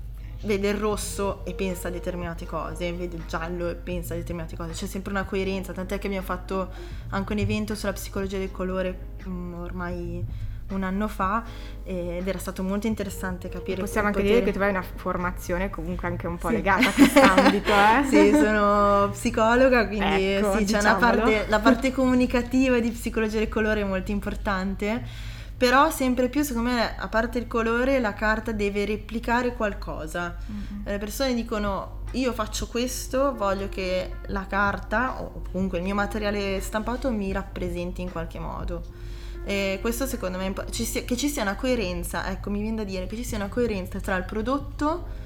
[0.45, 4.57] vede il rosso e pensa a determinate cose, vede il giallo e pensa a determinate
[4.57, 6.71] cose, c'è sempre una coerenza, tant'è che abbiamo fatto
[7.11, 10.25] anche un evento sulla psicologia del colore mm, ormai
[10.71, 11.43] un anno fa
[11.85, 13.83] ed era stato molto interessante capire.
[13.83, 14.35] Possiamo anche poter...
[14.35, 16.55] dire che tu hai una formazione comunque anche un po' sì.
[16.55, 18.05] legata a quest'ambito, eh?
[18.09, 23.49] sì, sono psicologa, quindi ecco, sì, c'è una parte, la parte comunicativa di psicologia del
[23.49, 25.33] colore è molto importante.
[25.57, 30.37] Però sempre più, secondo me, a parte il colore, la carta deve replicare qualcosa.
[30.51, 30.85] Mm-hmm.
[30.85, 36.61] Le persone dicono io faccio questo, voglio che la carta o comunque il mio materiale
[36.61, 38.83] stampato mi rappresenti in qualche modo.
[39.45, 42.85] E questo secondo me ci sia, che ci sia una coerenza, ecco mi viene da
[42.85, 45.23] dire che ci sia una coerenza tra il prodotto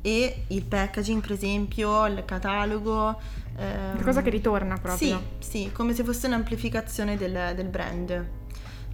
[0.00, 3.18] e il packaging per esempio, il catalogo.
[3.56, 5.20] Ehm, Una cosa che ritorna proprio.
[5.38, 8.26] Sì, sì, come se fosse un'amplificazione del, del brand.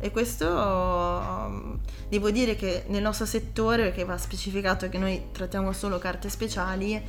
[0.00, 5.98] E questo devo dire che nel nostro settore, che va specificato che noi trattiamo solo
[5.98, 7.02] carte speciali,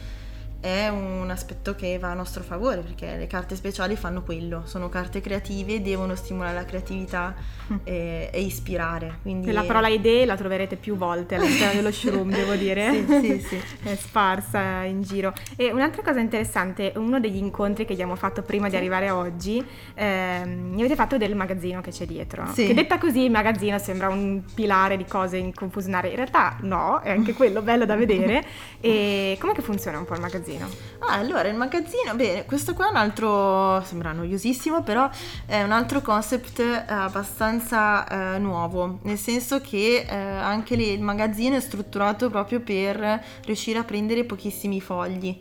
[0.62, 4.90] è un aspetto che va a nostro favore perché le carte speciali fanno quello, sono
[4.90, 7.34] carte creative, devono stimolare la creatività
[7.72, 7.76] mm.
[7.86, 9.20] e, e, ispirare.
[9.22, 9.52] Quindi...
[9.52, 13.62] La parola idee la troverete più volte all'interno dello showroom, devo dire, sì, sì, sì.
[13.88, 15.34] è sparsa in giro.
[15.56, 18.72] E un'altra cosa interessante, uno degli incontri che abbiamo fatto prima sì.
[18.72, 22.68] di arrivare oggi, ehm, mi avete fatto del magazzino che c'è dietro, sì.
[22.68, 27.12] che detta così il magazzino sembra un pilare di cose inconfusionarie, in realtà no, è
[27.12, 28.44] anche quello bello da vedere.
[28.82, 30.49] e com'è che funziona un po' il magazzino?
[30.50, 30.70] Magazzino?
[31.00, 35.10] Ah, allora il magazzino, bene, questo qua è un altro, sembra noiosissimo, però
[35.46, 41.02] è un altro concept eh, abbastanza eh, nuovo, nel senso che eh, anche lì il
[41.02, 45.40] magazzino è strutturato proprio per riuscire a prendere pochissimi fogli.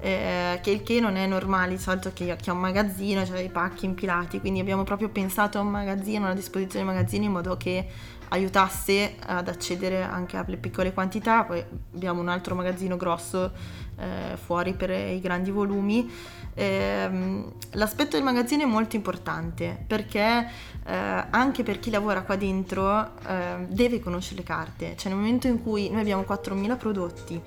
[0.00, 3.48] Eh, che il che non è normale, di solito che ha un magazzino, cioè i
[3.48, 7.56] pacchi impilati, quindi abbiamo proprio pensato a un magazzino, una disposizione di magazzino in modo
[7.56, 7.84] che
[8.28, 13.52] aiutasse ad accedere anche alle piccole quantità, poi abbiamo un altro magazzino grosso
[13.98, 16.10] eh, fuori per i grandi volumi.
[16.54, 20.48] Eh, l'aspetto del magazzino è molto importante perché
[20.84, 25.46] eh, anche per chi lavora qua dentro eh, deve conoscere le carte, cioè nel momento
[25.46, 27.40] in cui noi abbiamo 4.000 prodotti,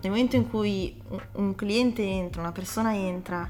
[0.00, 3.48] nel momento in cui un, un cliente entra, una persona entra,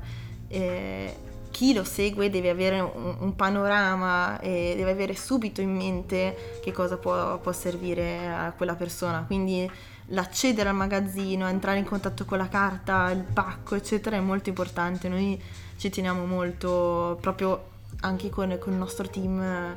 [0.49, 1.17] eh,
[1.51, 6.73] chi lo segue deve avere un, un, panorama e deve avere subito in mente che
[6.73, 9.25] cosa può, può servire a quella persona.
[9.27, 9.71] Quindi
[10.09, 15.09] l'accedere al magazzino, entrare in contatto con la carta, il pacco, eccetera, è molto importante.
[15.09, 15.41] Noi
[15.77, 19.77] ci teniamo molto proprio anche con, con il nostro team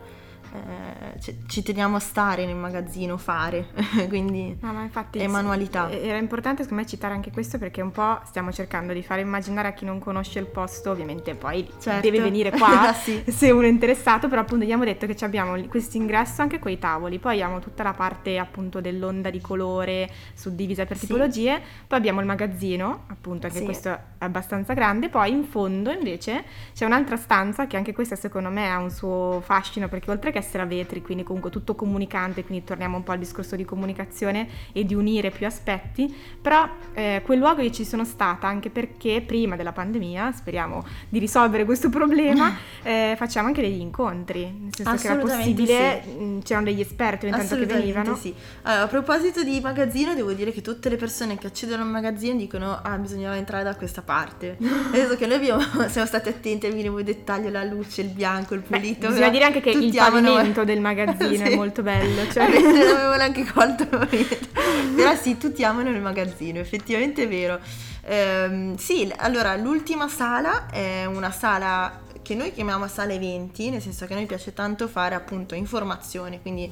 [0.53, 3.67] eh, ci, ci, teniamo a stare nel magazzino, fare,
[4.09, 5.89] quindi no, infatti, è manualità.
[5.89, 9.69] Era importante secondo me citare anche questo perché un po' stiamo cercando di fare immaginare
[9.69, 12.01] a chi non conosce il posto, ovviamente poi certo.
[12.01, 13.23] deve venire qua sì.
[13.27, 16.79] se uno è interessato, però appunto abbiamo detto che abbiamo questo ingresso anche con i
[16.79, 21.05] tavoli, poi abbiamo tutta la parte appunto dell'onda di colore suddivisa per sì.
[21.07, 23.65] tipologie, poi abbiamo il magazzino, appunto anche sì.
[23.65, 28.49] questo è abbastanza grande, poi in fondo invece c'è un'altra stanza che anche questa secondo
[28.49, 32.43] me ha un suo fascino perché oltre che essere a vetri, quindi comunque tutto comunicante,
[32.43, 37.21] quindi torniamo un po' al discorso di comunicazione e di unire più aspetti, però eh,
[37.23, 41.89] quel luogo io ci sono stata anche perché prima della pandemia, speriamo di risolvere questo
[41.89, 46.09] problema, eh, facciamo anche degli incontri, nel senso che era possibile, sì.
[46.11, 48.15] Mm, c'erano degli esperti intanto che venivano.
[48.15, 48.33] Sì.
[48.63, 52.35] Allora, a proposito di magazzino, devo dire che tutte le persone che accedono al magazzino
[52.35, 54.57] dicono ah bisognava entrare da questa parte.
[54.91, 58.61] Adesso che noi abbiamo, siamo stati attenti al minimo dettaglio, la luce, il bianco, il
[58.61, 59.07] pulito.
[59.07, 60.30] Beh, bisogna dire anche che il pavimento
[60.63, 61.51] del magazzino sì.
[61.51, 62.29] è molto bello.
[62.31, 62.47] Cioè...
[62.49, 63.85] non avevo neanche colto.
[63.87, 67.59] Però sì, tutti amano il magazzino, effettivamente è vero.
[68.03, 74.05] Ehm, sì, allora l'ultima sala è una sala che noi chiamiamo sala eventi, nel senso
[74.05, 76.71] che a noi piace tanto fare appunto informazione, quindi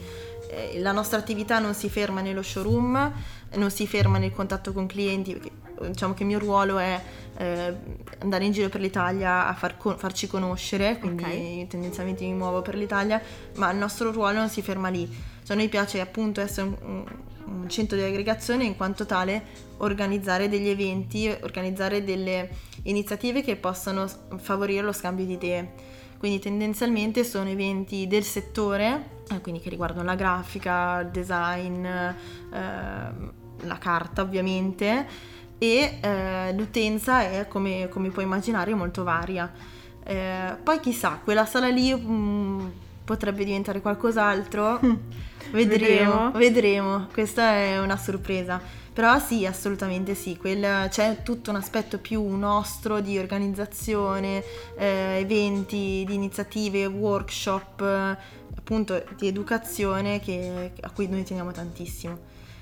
[0.50, 3.12] eh, la nostra attività non si ferma nello showroom,
[3.56, 5.52] non si ferma nel contatto con clienti, perché
[5.87, 7.01] diciamo che il mio ruolo è
[7.37, 7.75] eh,
[8.19, 11.67] andare in giro per l'Italia a far co- farci conoscere, quindi okay.
[11.67, 13.21] tendenzialmente mi muovo per l'Italia,
[13.55, 15.07] ma il nostro ruolo non si ferma lì.
[15.43, 17.05] Cioè a noi piace appunto essere un,
[17.45, 22.49] un centro di aggregazione in quanto tale organizzare degli eventi, organizzare delle
[22.83, 25.71] iniziative che possano favorire lo scambio di idee.
[26.17, 32.07] Quindi tendenzialmente sono eventi del settore, eh, quindi che riguardano la grafica, il design, eh,
[32.51, 35.07] la carta ovviamente,
[35.60, 39.52] e eh, l'utenza è come, come, puoi immaginare molto varia.
[40.04, 42.67] Eh, poi chissà, quella sala lì mh, mm,
[43.04, 44.80] potrebbe diventare qualcos'altro.
[45.52, 48.60] vedremo, vedremo, vedremo, questa è una sorpresa.
[48.91, 54.43] Però sì, assolutamente sì, Quel, c'è tutto un aspetto più nostro di organizzazione,
[54.78, 57.82] eh, eventi, di iniziative, workshop,
[58.58, 62.17] appunto di educazione che, a cui noi teniamo tantissimo.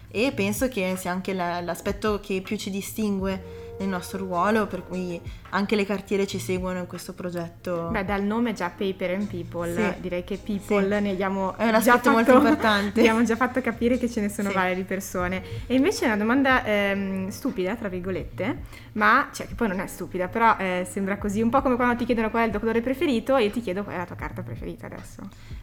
[0.09, 4.83] E penso che sia anche la, l'aspetto che più ci distingue nel nostro ruolo, per
[4.83, 7.89] cui anche le cartiere ci seguono in questo progetto.
[7.91, 10.01] Beh, dal nome già Paper and People, sì.
[10.01, 11.01] direi che People sì.
[11.01, 12.99] ne abbiamo È un aspetto molto importante.
[13.07, 14.55] Abbiamo già fatto capire che ce ne sono sì.
[14.55, 15.41] varie di persone.
[15.67, 20.27] E invece una domanda ehm, stupida, tra virgolette, ma cioè che poi non è stupida,
[20.27, 22.81] però eh, sembra così un po' come quando ti chiedono qual è il tuo colore
[22.81, 25.21] preferito e io ti chiedo qual è la tua carta preferita adesso.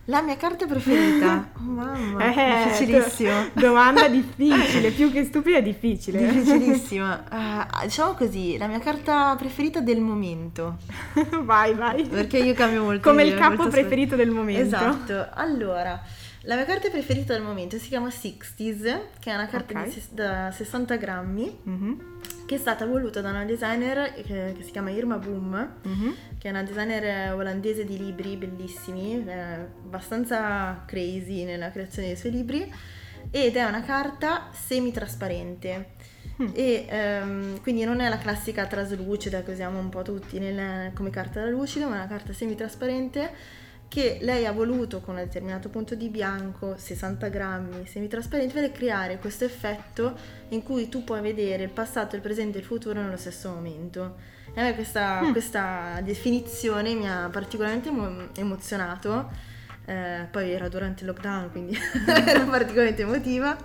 [0.09, 1.51] La mia carta preferita?
[1.57, 3.49] oh, mamma, eh, difficilissimo.
[3.55, 6.31] Domanda difficile, più che stupida è difficile.
[6.31, 7.25] Difficilissima.
[7.31, 10.79] Uh, diciamo così, la mia carta preferita del momento.
[11.43, 12.07] vai, vai.
[12.07, 13.09] Perché io cambio molto.
[13.09, 14.63] Come il capo preferito del momento.
[14.63, 15.29] Esatto.
[15.33, 16.03] Allora,
[16.43, 18.83] la mia carta preferita del momento si chiama Sixties,
[19.19, 19.91] che è una carta okay.
[19.91, 21.59] di, da 60 grammi.
[21.69, 21.93] Mm-hmm
[22.47, 26.11] che è stata voluta da una designer che, che si chiama Irma Boom, mm-hmm.
[26.39, 32.71] che è una designer olandese di libri bellissimi, abbastanza crazy nella creazione dei suoi libri,
[33.31, 35.94] ed è una carta semi-trasparente.
[36.43, 36.49] Mm.
[36.53, 41.11] E um, quindi non è la classica traslucida che usiamo un po' tutti nel, come
[41.11, 43.63] carta da lucido, ma è una carta semi-trasparente
[43.95, 49.19] che lei ha voluto con un determinato punto di bianco, 60 grammi, semitrasparente, per creare
[49.19, 50.17] questo effetto
[50.49, 54.17] in cui tu puoi vedere il passato, il presente e il futuro nello stesso momento.
[54.53, 55.31] E a me questa, mm.
[55.31, 57.91] questa definizione mi ha particolarmente
[58.35, 59.31] emozionato
[59.87, 63.57] eh, poi era durante il lockdown, quindi era particolarmente emotiva.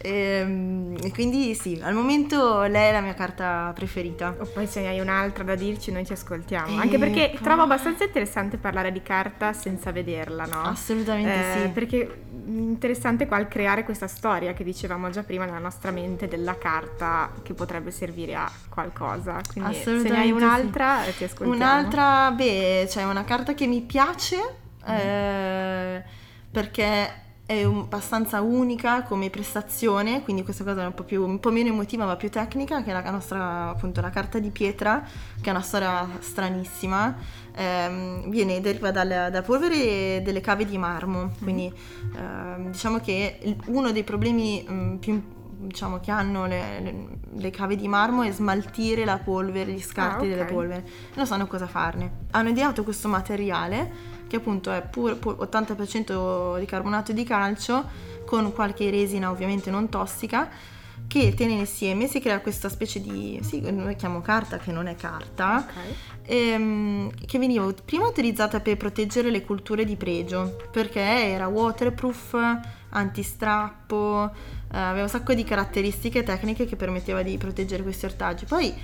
[0.00, 4.36] E, ehm, e, quindi sì, al momento lei è la mia carta preferita.
[4.38, 6.80] O poi se hai un'altra da dirci, noi ti ascoltiamo.
[6.80, 7.42] Anche perché poi...
[7.42, 10.62] trovo abbastanza interessante parlare di carta senza vederla, no?
[10.62, 11.68] Assolutamente eh, sì.
[11.70, 17.32] Perché interessante qua creare questa storia che dicevamo già prima nella nostra mente della carta
[17.42, 19.40] che potrebbe servire a qualcosa.
[19.50, 21.16] Quindi se ne hai un'altra sì.
[21.16, 21.54] ti ascoltiamo.
[21.54, 26.02] Un'altra, beh, c'è una carta che mi piace eh,
[26.50, 31.40] perché è un, abbastanza unica come prestazione, quindi questa cosa è un po, più, un
[31.40, 35.02] po' meno emotiva ma più tecnica, che è la nostra appunto la carta di pietra,
[35.40, 37.14] che è una storia stranissima,
[37.54, 43.56] eh, viene, deriva dalla, da polvere delle cave di marmo, quindi eh, diciamo che il,
[43.66, 45.22] uno dei problemi mh, mm, più
[45.66, 50.12] diciamo, che hanno le, le, le, cave di marmo è smaltire la polvere, gli scarti
[50.12, 50.28] ah, okay.
[50.28, 50.82] delle polveri,
[51.14, 52.26] non sanno cosa farne.
[52.30, 57.84] Hanno ideato questo materiale che appunto è pur, pur 80% di carbonato di calcio
[58.24, 60.48] con qualche resina ovviamente non tossica
[61.06, 64.96] che tiene insieme si crea questa specie di, sì, noi chiamo carta che non è
[64.96, 65.94] carta, okay.
[66.22, 72.58] ehm, che veniva prima utilizzata per proteggere le culture di pregio, perché era waterproof,
[72.90, 74.30] antistrappo,
[74.72, 78.44] eh, aveva un sacco di caratteristiche tecniche che permetteva di proteggere questi ortaggi.
[78.44, 78.74] Poi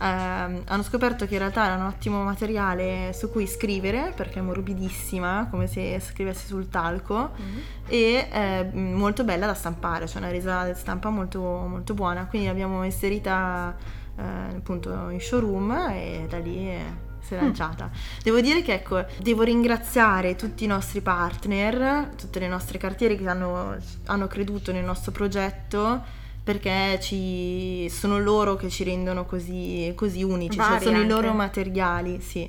[0.00, 4.42] eh, hanno scoperto che in realtà era un ottimo materiale su cui scrivere perché è
[4.42, 7.58] morbidissima, come se scrivessi sul talco mm-hmm.
[7.86, 12.26] e eh, molto bella da stampare, cioè una resa stampa molto, molto buona.
[12.26, 13.76] Quindi l'abbiamo inserita
[14.16, 16.70] eh, appunto in showroom e da lì
[17.20, 17.86] si è lanciata.
[17.86, 18.20] Mm.
[18.22, 23.28] Devo dire che ecco, devo ringraziare tutti i nostri partner, tutte le nostre cartiere che
[23.28, 30.22] hanno, hanno creduto nel nostro progetto perché ci, sono loro che ci rendono così, così
[30.22, 31.06] unici, cioè sono anche.
[31.06, 32.48] i loro materiali, sì.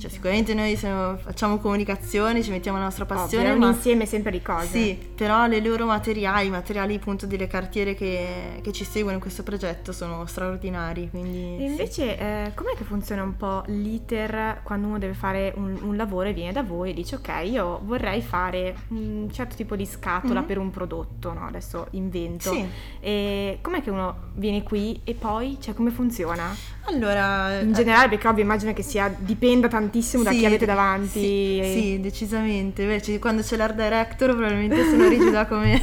[0.00, 3.50] Cioè, sicuramente noi siamo, facciamo comunicazione, ci mettiamo la nostra passione.
[3.50, 4.66] Ovvio, è un insieme sempre di cose.
[4.66, 9.20] Sì, però le loro materiali, i materiali appunto delle cartiere che, che ci seguono in
[9.20, 11.10] questo progetto sono straordinari.
[11.10, 12.18] Quindi, e invece, sì.
[12.18, 16.32] eh, com'è che funziona un po' l'iter quando uno deve fare un, un, lavoro e
[16.32, 20.48] viene da voi e dice ok, io vorrei fare un certo tipo di scatola mm-hmm.
[20.48, 21.46] per un prodotto, no?
[21.46, 22.54] Adesso invento.
[22.54, 22.66] Sì.
[23.00, 26.56] E com'è che uno viene qui e poi, cioè come funziona?
[26.84, 27.60] Allora...
[27.60, 31.08] In generale, perché ovvio immagino che sia, dipenda tantissimo tantissimo da chi avete davanti.
[31.20, 31.72] Sì, e...
[31.74, 32.86] sì decisamente.
[32.86, 35.80] Beh, quando c'è l'art director probabilmente sono rigida come...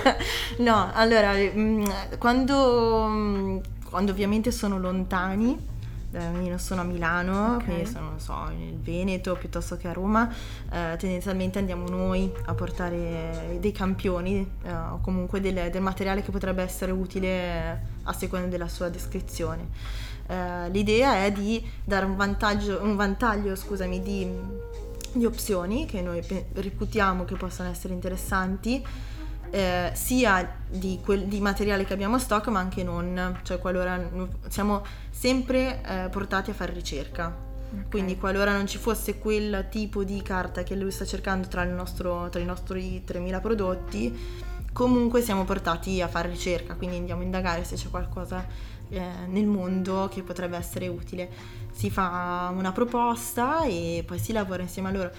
[0.58, 1.84] no, allora, mm,
[2.18, 5.70] quando, mm, quando ovviamente sono lontani,
[6.14, 7.64] io non sono a Milano, okay.
[7.64, 10.30] quindi sono, so, nel Veneto piuttosto che a Roma,
[10.70, 16.30] eh, tendenzialmente andiamo noi a portare dei campioni eh, o comunque del, del, materiale che
[16.30, 19.68] potrebbe essere utile a seconda della sua descrizione.
[20.32, 24.26] Eh, l'idea è di dare un, vantaggio, un vantaglio scusami, di,
[25.12, 26.24] di opzioni che noi
[26.54, 28.82] reputiamo che possano essere interessanti
[29.50, 34.00] eh, sia di, quel, di, materiale che abbiamo a stock ma anche non, cioè qualora
[34.48, 37.50] siamo sempre eh, portati a fare ricerca.
[37.70, 37.84] Okay.
[37.90, 42.30] Quindi qualora non ci fosse quel tipo di carta che lui sta cercando tra, nostro,
[42.30, 44.18] tra i nostri 3000 prodotti,
[44.72, 48.46] comunque siamo portati a fare ricerca, quindi andiamo a indagare se c'è qualcosa
[49.00, 51.28] nel mondo che potrebbe essere utile.
[51.72, 55.10] Si fa una proposta e poi si lavora insieme a loro.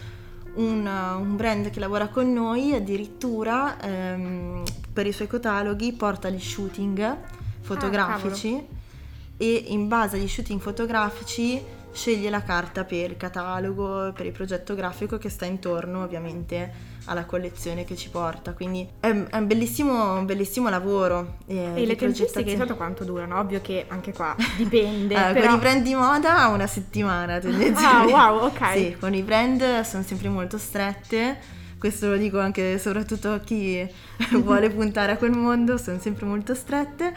[0.56, 4.64] Un, un, brand che lavora con noi addirittura ehm,
[4.94, 7.18] per i suoi cataloghi porta gli shooting
[7.62, 8.64] fotografici ah,
[9.38, 11.60] e in base agli shooting fotografici
[11.92, 17.26] sceglie la carta per il catalogo, per il progetto grafico che sta intorno ovviamente alla
[17.26, 18.54] collezione che ci porta.
[18.54, 21.38] Quindi è, è un, bellissimo, un, bellissimo, lavoro.
[21.46, 23.40] Eh, e le tempistiche di solito quanto durano?
[23.40, 25.16] Ovvio che anche qua dipende.
[25.16, 25.48] allora, però...
[25.48, 28.14] Con i brand di moda una settimana tendenzialmente.
[28.14, 28.72] Ah, wow, ok.
[28.84, 31.62] Sì, con i brand sono sempre molto strette.
[31.78, 33.86] Questo lo dico anche soprattutto a chi
[34.42, 37.14] vuole puntare a quel mondo, sono sempre molto strette.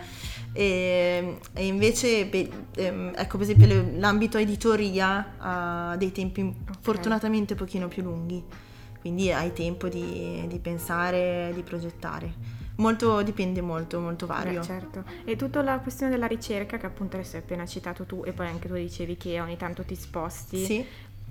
[0.53, 6.75] E, e invece, beh, ehm, ecco per esempio l'ambito editoria ha dei tempi okay.
[6.81, 8.43] fortunatamente un pochino più lunghi,
[9.07, 12.55] quindi hai tempo di, di pensare, di progettare.
[12.79, 14.59] Molto, dipende molto, molto vario.
[14.59, 15.05] Beh, certo.
[15.25, 18.49] E tutta la questione della ricerca che appunto adesso hai appena citato tu e poi
[18.49, 20.65] anche tu dicevi che ogni tanto ti sposti.
[20.65, 20.85] Sì.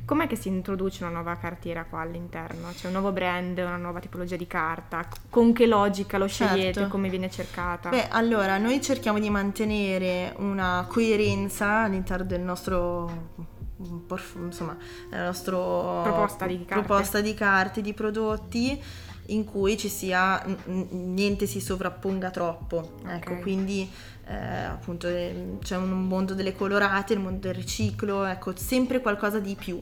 [0.06, 2.70] Com'è che si introduce una nuova cartiera qua all'interno?
[2.74, 5.06] C'è un nuovo brand, una nuova tipologia di carta?
[5.30, 6.74] Con che logica lo scegliete?
[6.74, 6.90] Certo.
[6.90, 7.90] Come viene cercata?
[7.90, 13.34] Beh, allora, noi cerchiamo di mantenere una coerenza all'interno del nostro
[13.78, 14.78] insomma,
[15.10, 18.82] la nostra proposta di carte, proposta di, carte, di prodotti
[19.30, 22.98] in cui ci sia niente si sovrapponga troppo.
[23.00, 23.16] Ecco, okay.
[23.16, 23.90] Ecco, quindi
[24.28, 29.40] eh, appunto eh, c'è un mondo delle colorate, il mondo del riciclo, ecco, sempre qualcosa
[29.40, 29.82] di più.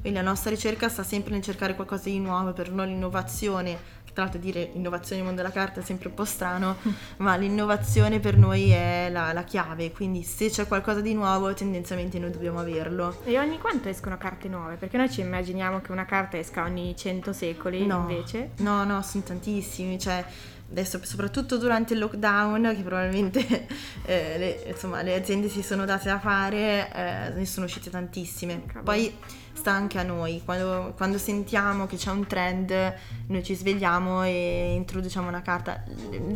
[0.00, 3.78] Quindi la nostra ricerca sta sempre nel cercare qualcosa di nuovo, per noi l'innovazione,
[4.12, 6.76] tra l'altro dire innovazione nel mondo della carta è sempre un po' strano,
[7.18, 12.18] ma l'innovazione per noi è la, la, chiave, quindi se c'è qualcosa di nuovo tendenzialmente
[12.18, 13.16] noi dobbiamo averlo.
[13.24, 14.76] E ogni quanto escono carte nuove?
[14.76, 18.50] Perché noi ci immaginiamo che una carta esca ogni 100 secoli, no, invece?
[18.58, 20.24] No, no, sono tantissimi, cioè
[20.70, 23.66] adesso soprattutto durante il lockdown che probabilmente
[24.04, 28.64] eh, le, insomma, le aziende si sono date da fare eh, ne sono uscite tantissime
[28.64, 28.82] Cavolo.
[28.82, 29.14] poi
[29.62, 32.94] sta anche a noi quando, quando, sentiamo che c'è un trend
[33.28, 35.84] noi ci svegliamo e introduciamo una carta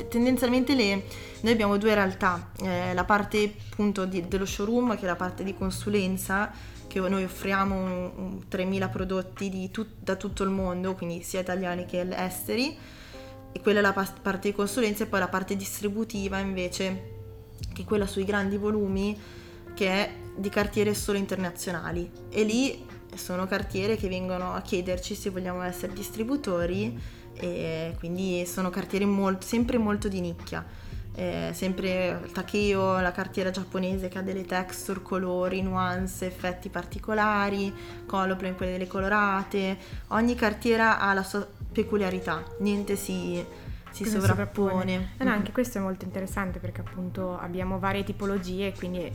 [0.09, 1.03] tendenzialmente le,
[1.41, 5.43] noi abbiamo due realtà eh, la parte appunto di, dello showroom che è la parte
[5.43, 6.53] di consulenza
[6.87, 11.85] che noi offriamo un, un 3.000 prodotti tut, da tutto il mondo quindi sia italiani
[11.85, 12.79] che esteri
[13.51, 17.14] e quella è la parte di consulenza e poi la parte distributiva invece,
[17.72, 19.18] che è quella sui grandi volumi,
[19.72, 22.11] che è di cartiere solo internazionali.
[22.29, 22.85] E lì
[23.17, 26.99] sono cartiere che vengono a chiederci se vogliamo essere distributori
[27.35, 30.64] e quindi sono cartiere molto, sempre molto di nicchia.
[31.19, 37.73] Eh, sempre il Takeo, la cartiera giapponese che ha delle texture, colori, nuance, effetti particolari,
[38.05, 43.43] Coloplane, quelle delle colorate, ogni cartiera ha la sua peculiarità, niente si,
[43.91, 44.19] si sovrappone.
[44.29, 45.11] sovrappone.
[45.17, 49.11] No, no, anche questo è molto interessante perché appunto abbiamo varie tipologie, quindi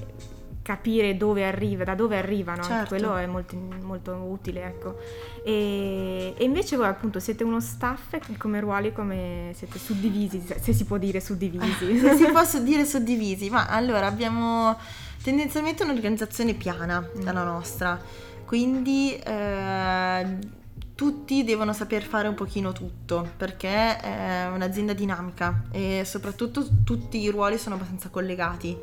[0.62, 2.90] capire dove arriva, da dove arrivano, certo.
[2.90, 4.98] quello è molto, molto utile, ecco.
[5.44, 10.86] E, e, invece voi appunto siete uno staff come ruoli, come siete suddivisi, se si
[10.86, 11.98] può dire suddivisi.
[12.00, 14.78] se si può dire suddivisi, ma allora abbiamo
[15.24, 17.24] tendenzialmente un'organizzazione piana, mm.
[17.24, 18.00] la nostra,
[18.46, 19.16] quindi...
[19.16, 20.60] Eh,
[20.94, 27.30] tutti devono saper fare un pochino tutto perché è un'azienda dinamica e soprattutto tutti i
[27.30, 28.78] ruoli sono abbastanza collegati,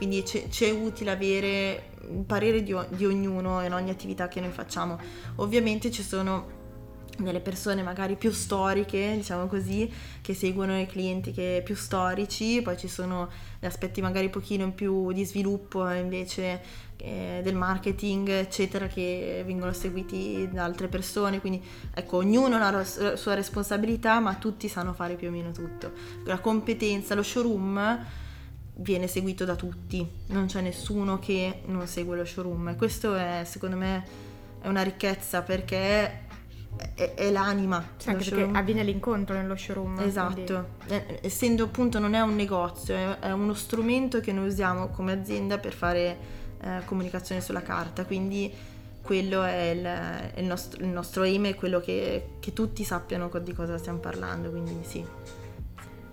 [0.00, 4.50] quindi c'è, c'è utile avere un parere di, di, ognuno in ogni attività che noi
[4.50, 4.98] facciamo.
[5.36, 6.58] Ovviamente ci sono
[7.18, 9.92] delle persone magari più storiche, diciamo così,
[10.22, 13.28] che seguono i clienti che più storici, poi ci sono
[13.60, 16.62] gli aspetti magari un pochino più di sviluppo invece
[16.96, 21.40] eh, del marketing, eccetera, che vengono seguiti da altre persone.
[21.40, 22.84] Quindi ecco, ognuno ha la
[23.16, 25.92] sua responsabilità, ma tutti sanno fare più o meno tutto.
[26.24, 28.19] La competenza, lo showroom
[28.80, 32.68] viene seguito da tutti, non c'è nessuno che non segue lo showroom.
[32.68, 34.04] E questo è secondo me
[34.60, 36.28] è una ricchezza perché
[36.94, 37.84] è, è l'anima.
[37.96, 40.00] Sì, anche perché avviene l'incontro nello showroom.
[40.00, 41.18] Esatto, quindi...
[41.20, 45.58] essendo appunto non è un negozio, è, è, uno strumento che noi usiamo come azienda
[45.58, 46.18] per fare
[46.60, 48.52] eh, comunicazione sulla carta, quindi
[49.02, 53.52] quello è il, il, nostro, il nostro, aim e quello che, che tutti sappiano di
[53.52, 55.04] cosa stiamo parlando, quindi sì.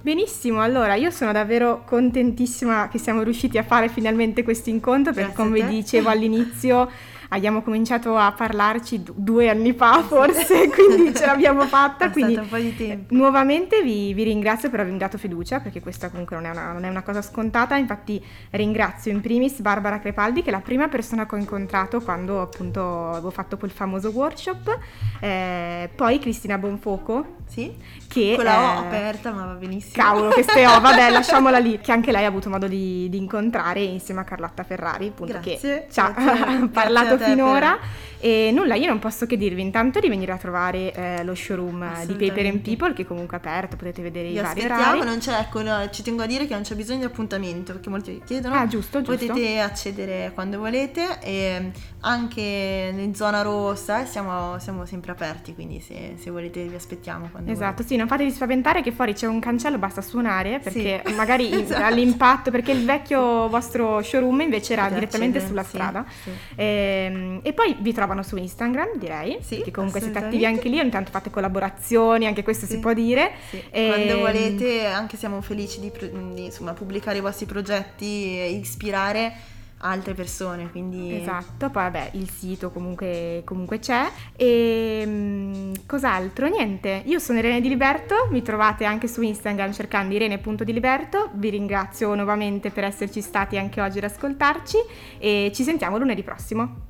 [0.07, 5.33] Benissimo, allora io sono davvero contentissima che siamo riusciti a fare finalmente questo incontro perché
[5.33, 6.89] come dicevo all'inizio
[7.29, 12.09] abbiamo cominciato a parlarci due anni fa forse, quindi ce l'abbiamo fatta.
[12.09, 13.13] quindi un po' di tempo.
[13.13, 16.83] Nuovamente vi, vi, ringrazio per avermi dato fiducia perché questa comunque non è, una, non
[16.83, 21.25] è, una, cosa scontata, infatti ringrazio in primis Barbara Crepaldi che è la prima persona
[21.25, 24.77] che ho incontrato quando appunto avevo fatto quel famoso workshop,
[25.19, 27.35] eh, poi Cristina Bonfoco.
[27.47, 27.73] Sì,
[28.09, 30.03] che con la O aperta ma va benissimo.
[30.03, 33.79] Cavolo, queste O, vabbè lasciamola lì, che anche lei ha avuto modo di, di incontrare
[33.79, 36.13] insieme a Carlotta Ferrari, appunto grazie, che ci ha
[36.71, 38.05] parlato finora.
[38.19, 42.05] E nulla, io non posso che dirvi intanto di venire a trovare eh, lo showroom
[42.05, 45.19] di Paper and People che è comunque aperto, potete vedere Vi i vari aspettiamo, non
[45.19, 48.21] c'è, ecco, no, ci tengo a dire che non c'è bisogno di appuntamento perché molti
[48.25, 48.55] chiedono.
[48.55, 49.27] Ah, giusto, giusto.
[49.27, 56.15] Potete accedere quando volete e anche in zona rossa siamo, siamo sempre aperti, quindi se,
[56.17, 57.87] se, volete vi aspettiamo quando Esatto, volete.
[57.87, 61.13] sì, non fatevi spaventare che fuori c'è un cancello, basta suonare perché sì.
[61.13, 61.83] magari esatto.
[61.83, 66.05] all'impatto, perché il vecchio vostro showroom invece era direttamente sulla sì, strada.
[66.23, 66.31] Sì.
[66.55, 70.69] E, ehm, e poi vi trovano su Instagram direi, sì, che comunque siete attivi anche
[70.69, 72.73] lì, ogni tanto fate collaborazioni, anche questo sì.
[72.73, 73.31] si può dire.
[73.49, 73.61] Sì.
[73.69, 73.87] E...
[73.87, 75.91] Quando ehm, volete, anche siamo felici di,
[76.33, 81.15] di insomma, pubblicare i vostri progetti e ispirare altre persone, quindi...
[81.21, 86.47] Esatto, poi vabbè il sito comunque, comunque c'è e ehm, cos'altro?
[86.47, 92.15] Niente, io sono Irene Di Liberto, mi trovate anche su Instagram cercando irene.diliberto, vi ringrazio
[92.15, 94.77] nuovamente per esserci stati anche oggi ad ascoltarci
[95.19, 96.85] e ci sentiamo lunedì prossimo.